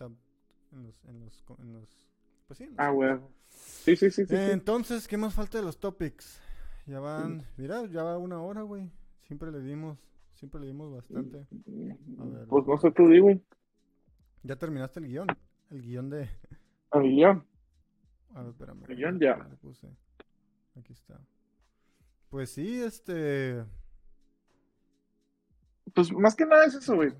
[0.71, 2.07] en los, en los,
[2.47, 3.17] pues sí, en los- Ah, güey.
[3.49, 4.35] Sí, sí, sí, sí.
[4.35, 4.51] Eh, sí.
[4.51, 6.39] Entonces, ¿qué más falta de los topics?
[6.85, 8.91] Ya van, mira, ya va una hora, güey.
[9.23, 9.97] Siempre le dimos,
[10.35, 11.39] siempre le dimos bastante.
[11.39, 12.45] a ver.
[12.47, 13.41] Pues no sé tú, güey.
[14.43, 15.27] Ya terminaste el guion,
[15.71, 16.29] el guion de,
[18.33, 18.83] A a ver, espérame.
[18.87, 19.87] El guion ya puse.
[20.77, 21.19] Aquí está.
[22.29, 23.63] Pues sí, este,
[25.93, 27.13] Pues más que nada es eso, güey.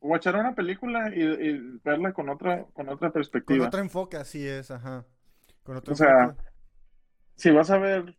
[0.00, 3.66] Watchar una película y, y verla con otra, con otra con perspectiva.
[3.66, 5.06] otro enfoque, así es, ajá.
[5.64, 6.42] Con otro O sea, enfoque.
[7.36, 8.16] Si vas a ver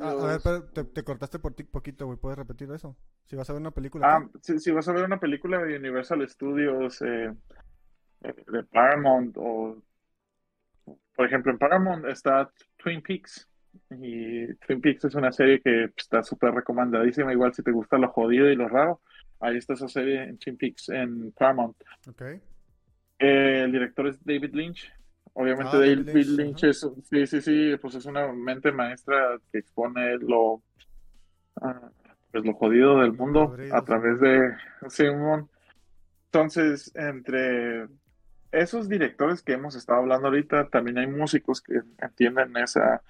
[0.00, 2.18] Ah, a ver, pero te, te cortaste por ti poquito, güey.
[2.18, 2.96] ¿Puedes repetir eso?
[3.26, 4.06] Si vas a ver una película.
[4.06, 7.34] Ah, si, si vas a ver una película de Universal Studios, eh,
[8.20, 9.82] de Paramount, o
[11.18, 13.48] por ejemplo, en Paramount está Twin Peaks.
[13.90, 17.32] Y Twin Peaks es una serie que pues, está súper recomendadísima.
[17.32, 19.00] Igual si te gusta lo jodido y lo raro,
[19.40, 21.76] ahí está esa serie en Twin Peaks en Paramount.
[22.04, 22.10] ¿qué?
[22.10, 22.22] Ok.
[23.18, 24.92] Eh, el director es David Lynch.
[25.32, 30.18] Obviamente Ah, David, Lynch, es, sí, sí, sí, pues es una mente maestra que expone
[30.18, 30.62] lo,
[31.60, 31.90] ah,
[32.30, 34.54] pues lo jodido del mundo a través de
[34.88, 35.48] Simon.
[36.26, 37.88] Entonces, entre
[38.52, 43.02] esos directores que hemos estado hablando ahorita, también hay músicos que entienden esa,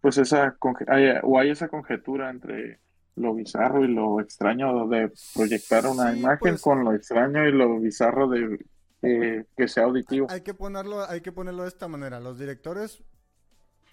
[0.00, 0.56] pues esa,
[0.88, 2.80] hay- o hay esa conjetura entre
[3.16, 7.52] lo bizarro y lo extraño de proyectar una Sí, imagen pues- con lo extraño y
[7.52, 8.64] lo bizarro de
[9.02, 10.26] eh, que sea auditivo.
[10.30, 12.20] Hay que ponerlo, hay que ponerlo de esta manera.
[12.20, 13.02] Los directores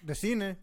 [0.02, 0.58] de cine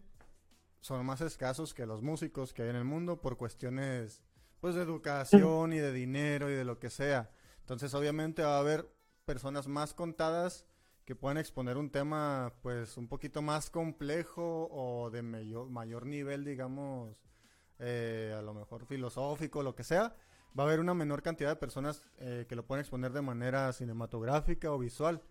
[0.80, 4.22] son más escasos que los músicos que hay en el mundo por cuestiones
[4.60, 7.28] pues de educación y de dinero y de lo que sea.
[7.60, 8.88] Entonces, obviamente va a haber
[9.26, 10.64] personas más contadas
[11.04, 17.14] que puedan exponer un tema pues un poquito más complejo o de mayor, nivel, digamos,
[17.78, 20.16] eh, a lo mejor filosófico, lo que sea.
[20.58, 23.72] Va a haber una menor cantidad de personas eh, que lo pueden exponer de manera
[23.72, 25.22] cinematográfica o visual.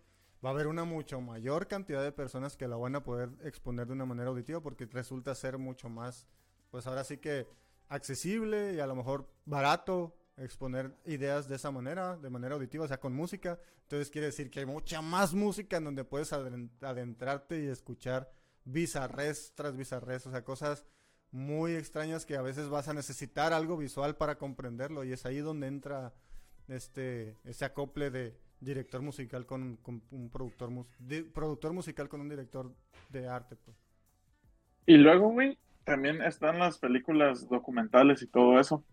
[0.45, 3.87] Va a haber una mucho mayor cantidad de personas que la van a poder exponer
[3.87, 6.27] de una manera auditiva porque resulta ser mucho más,
[6.69, 7.47] pues ahora sí que
[7.89, 12.87] accesible y a lo mejor barato exponer ideas de esa manera, de manera auditiva, o
[12.87, 13.59] sea, con música.
[13.83, 18.31] Entonces quiere decir que hay mucha más música en donde puedes adentrarte y escuchar
[18.65, 20.85] bizarres tras bizarres, o sea, cosas
[21.31, 25.39] muy extrañas que a veces vas a necesitar algo visual para comprenderlo y es ahí
[25.39, 26.13] donde entra
[26.67, 29.79] este ese acople de director musical con,
[30.11, 30.87] un productor mus-
[31.33, 32.73] productor musical con un director
[33.09, 33.77] de arte pues.
[34.87, 38.83] Y luego, güey, también están las películas documentales y todo eso.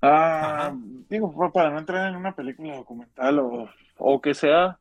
[0.00, 0.76] Ah, Ajá.
[1.08, 4.78] digo, pa- para no entrar en una película documental o, o que sea,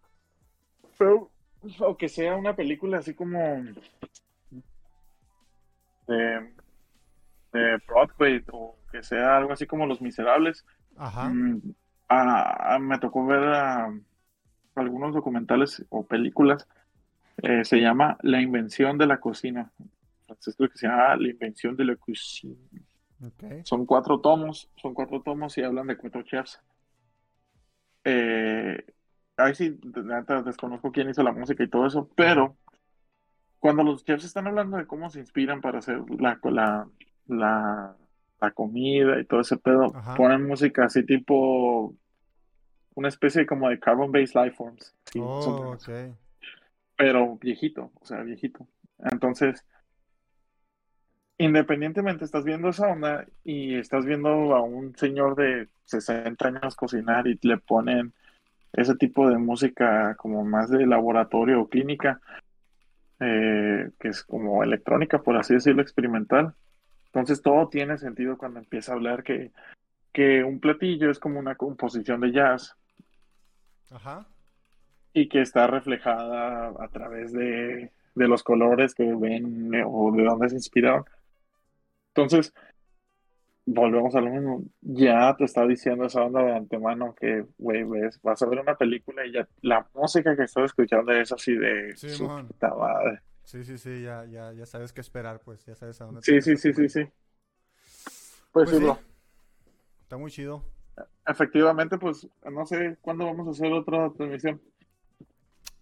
[0.97, 1.32] pero,
[1.80, 3.39] o que sea una película así como
[6.07, 6.53] de,
[7.53, 10.65] de Broadway o que sea algo así como Los Miserables.
[10.97, 11.30] Ajá.
[11.30, 11.61] Mm,
[12.09, 13.91] ah, ah, me tocó ver ah,
[14.76, 16.68] algunos documentales o películas.
[17.41, 19.72] Eh, se llama La invención de la cocina.
[20.22, 22.55] Entonces creo que se llama La invención de la cocina.
[23.63, 26.61] Son cuatro tomos, son cuatro tomos y hablan de cuatro chefs.
[28.03, 28.86] Eh,
[29.38, 29.80] ahí sí,
[30.45, 32.55] desconozco quién hizo la música y todo eso, pero
[33.59, 36.88] cuando los chefs están hablando de cómo se inspiran para hacer la, la,
[37.28, 37.95] la,
[38.39, 40.15] la comida y todo ese pedo, Ajá.
[40.15, 41.93] ponen música así tipo
[42.95, 44.95] una especie como de carbon-based life forms.
[45.11, 46.15] Sí, Oh, son- ok.
[46.95, 48.68] pero viejito, o sea, viejito.
[49.11, 49.63] Entonces,
[51.38, 57.27] independientemente estás viendo esa onda y estás viendo a un señor de 60 años cocinar
[57.27, 58.13] y le ponen
[58.73, 62.19] ese tipo de música como más de laboratorio o clínica,
[63.19, 66.53] eh, que es como electrónica, por así decirlo, experimental.
[67.07, 69.51] Entonces todo tiene sentido cuando empieza a hablar que,
[70.11, 72.75] que un platillo es como una composición de jazz
[73.91, 74.27] Ajá.
[75.13, 80.49] y que está reflejada a través de, de los colores que ven o de dónde
[80.49, 81.05] se inspiraron.
[82.18, 82.51] Entonces,
[83.65, 84.63] volvemos a lo mismo.
[84.82, 88.76] Ya te está diciendo esa onda de antemano que, güey, ves, vas a ver una
[88.76, 93.22] película y ya la música que estás escuchando es así de Sí, su puta madre.
[93.43, 96.34] Sí, sí, sí, ya, ya, ya sabes qué esperar, pues, ya sabes a dónde Sí,
[96.34, 97.03] te sí, sí, sí, sí.
[98.51, 98.91] Pues, Pues sí.
[100.01, 100.63] Está muy chido.
[101.28, 104.59] Efectivamente, pues no sé cuándo vamos a hacer otra transmisión.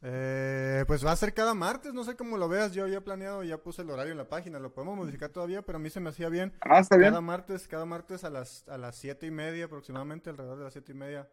[0.07, 2.73] Eh, pues va a ser cada martes, no sé cómo lo veas.
[2.73, 4.59] Yo ya he planeado, ya puse el horario en la página.
[4.59, 6.53] Lo podemos modificar todavía, pero a mí se me hacía bien.
[6.61, 7.09] Ah, está bien.
[7.09, 10.73] Cada martes, cada martes a las a las siete y media aproximadamente, alrededor de las
[10.73, 11.27] siete y media.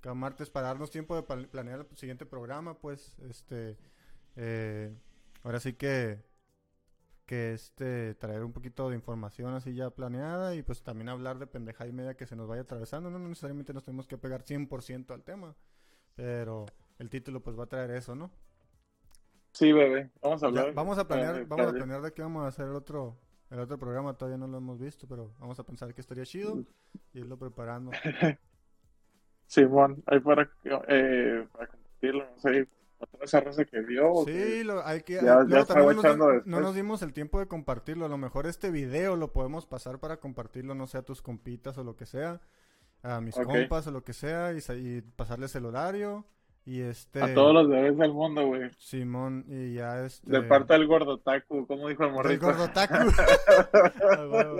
[0.00, 3.76] cada martes para darnos tiempo de planear el siguiente programa, pues, este,
[4.34, 4.92] eh,
[5.44, 6.24] ahora sí que,
[7.24, 11.46] que este, traer un poquito de información así ya planeada y pues también hablar de
[11.46, 14.44] pendeja y media que se nos vaya atravesando, no, no necesariamente nos tenemos que pegar
[14.44, 15.54] 100% al tema,
[16.14, 16.66] pero
[16.98, 18.30] el título pues va a traer eso, ¿no?
[19.52, 20.10] Sí, bebé.
[20.20, 20.74] Vamos a Ya, hablar.
[20.74, 23.16] vamos a planear, eh, vamos a planear de qué vamos a hacer el otro,
[23.50, 26.60] el otro programa, todavía no lo hemos visto, pero vamos a pensar que estaría chido
[27.12, 27.90] y irlo preparando.
[29.46, 30.50] Simón, ahí para,
[30.88, 32.68] eh, para compartirlo, no sé,
[32.98, 34.12] para toda esa raza que vio.
[34.24, 37.38] Sí, que- lo, hay que, Ya- luego ya también nos, no nos dimos el tiempo
[37.38, 41.02] de compartirlo, a lo mejor este video lo podemos pasar para compartirlo, no sé, a
[41.02, 42.40] tus compitas o lo que sea,
[43.02, 46.24] a mis compas o lo que sea, y pasarles el horario,
[46.66, 47.22] y este...
[47.22, 48.70] A todos los bebés del mundo, güey.
[48.78, 50.30] Simón, y ya este...
[50.30, 52.46] De parte del gordo taku, como dijo el morrito.
[52.46, 52.94] gordotaku.
[54.18, 54.56] A huevo.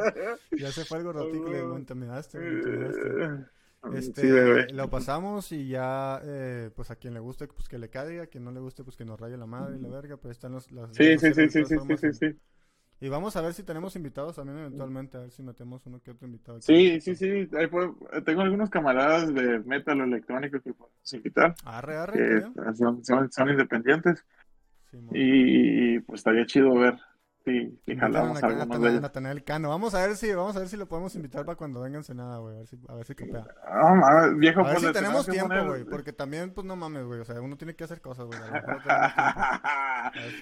[0.52, 3.56] ya se fue el gordotaku, le lo intimidaste, lo intimidaste.
[3.94, 4.66] Este, Sí, bebé.
[4.72, 8.26] lo pasamos y ya, eh, pues a quien le guste, pues que le caiga, a
[8.26, 10.32] quien no le guste, pues que nos raye la madre y la verga, pues ahí
[10.32, 12.36] están los, las Sí, sí, sí, sí, sí, sí, sí.
[13.00, 16.10] Y vamos a ver si tenemos invitados también eventualmente, a ver si metemos uno que
[16.12, 16.58] otro invitado.
[16.58, 16.66] aquí.
[16.66, 17.48] Sí, sí, sí.
[17.56, 22.12] Ahí puedo- tengo algunos camaradas de metal o electrónico que podemos invitar, Arre, arre,
[22.54, 24.24] que son, son, son independientes.
[25.12, 26.94] Y pues estaría chido ver
[27.46, 27.52] si,
[27.84, 29.68] si Invitan a jalamos Nata- algunos de Cano.
[29.68, 32.38] Vamos a ver si, vamos a ver si lo podemos invitar para cuando venga Ensenada,
[32.38, 33.46] güey, a ver si, a ver si copea.
[33.72, 37.04] No, mames, viejo, A ver pues si tenemos tiempo, güey, porque también, pues no mames,
[37.04, 38.38] güey, o sea, uno tiene que hacer cosas, güey.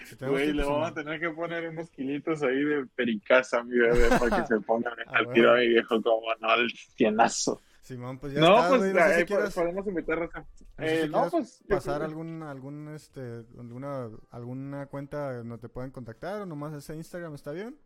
[0.06, 3.76] si Güey, tiempo, le vamos a tener que poner unos kilitos ahí de pericasa, mi
[3.78, 7.60] bebé, para que se pongan Ah, al tiro a mi viejo como no al cienazo.
[7.84, 10.26] Simón, pues ya No, está, pues güey, no sé si ahí quieras- podemos invitar a
[10.26, 10.46] No
[10.78, 15.68] eh, si No, pues yo pasar creo- algún, algún, este, alguna, alguna cuenta donde te
[15.68, 17.76] pueden contactar o nomás ese Instagram, ¿está bien?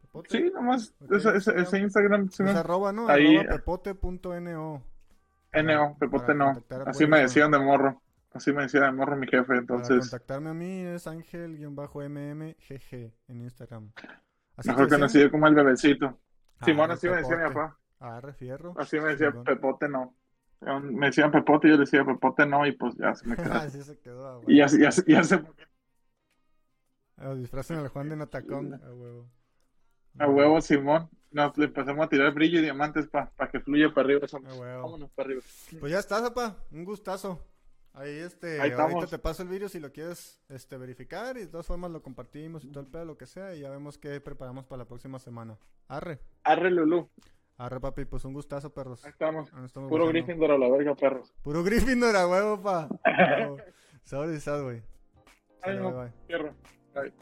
[0.00, 0.30] Pepote.
[0.30, 3.06] Sí, nomás Ok, ese, ese, ese Instagram, sí, Es me- arroba, ¿no?
[3.08, 4.82] Ahí- Arroba pepote.no.
[5.52, 6.64] NO, Pepote para no.
[6.86, 8.00] Así me decían de morro.
[8.32, 10.10] Así me decía de morro mi jefe, Para entonces.
[10.10, 13.92] contactarme a mí es ángel-mmmgg en Instagram.
[14.56, 16.18] Así Mejor conocido como el bebecito.
[16.60, 17.78] Ah, Simón, así me decía mi papá.
[18.06, 18.74] Ah, refierro.
[18.76, 19.32] Así me decía.
[19.44, 20.14] Pepote no.
[20.82, 23.52] Me decían Pepote y yo decía Pepote no, y pues ya se me quedó.
[23.54, 24.50] Así se quedó, a huevo.
[24.50, 25.42] y ya, ya, ya se
[27.16, 29.26] Ah, disfracen al Juan de Natacón, a huevo.
[30.18, 31.08] A huevo, Simón.
[31.30, 34.26] Nos le empezamos a tirar brillo y diamantes para que fluya para arriba.
[34.58, 34.82] huevo.
[34.82, 35.42] Vámonos para arriba.
[35.80, 36.56] Pues ya está, Zapa.
[36.70, 37.40] Un gustazo.
[37.92, 41.46] Ahí, este, Ahí ahorita te paso el vídeo si lo quieres este, verificar y de
[41.46, 44.20] todas formas lo compartimos y todo el pedo, lo que sea, y ya vemos qué
[44.20, 45.56] preparamos para la próxima semana.
[45.86, 46.18] Arre.
[46.42, 47.08] Arre, Lulú.
[47.56, 49.04] Arre, papi, pues un gustazo, perros.
[49.04, 49.50] Ahí estamos.
[49.50, 50.06] Puro bajando.
[50.08, 51.32] Gryffindor a la verga, perros.
[51.42, 52.88] Puro Gryffindor a huevo, pa.
[54.02, 54.82] Sobres, güey.
[55.64, 56.12] Bye.
[56.94, 57.12] Bye.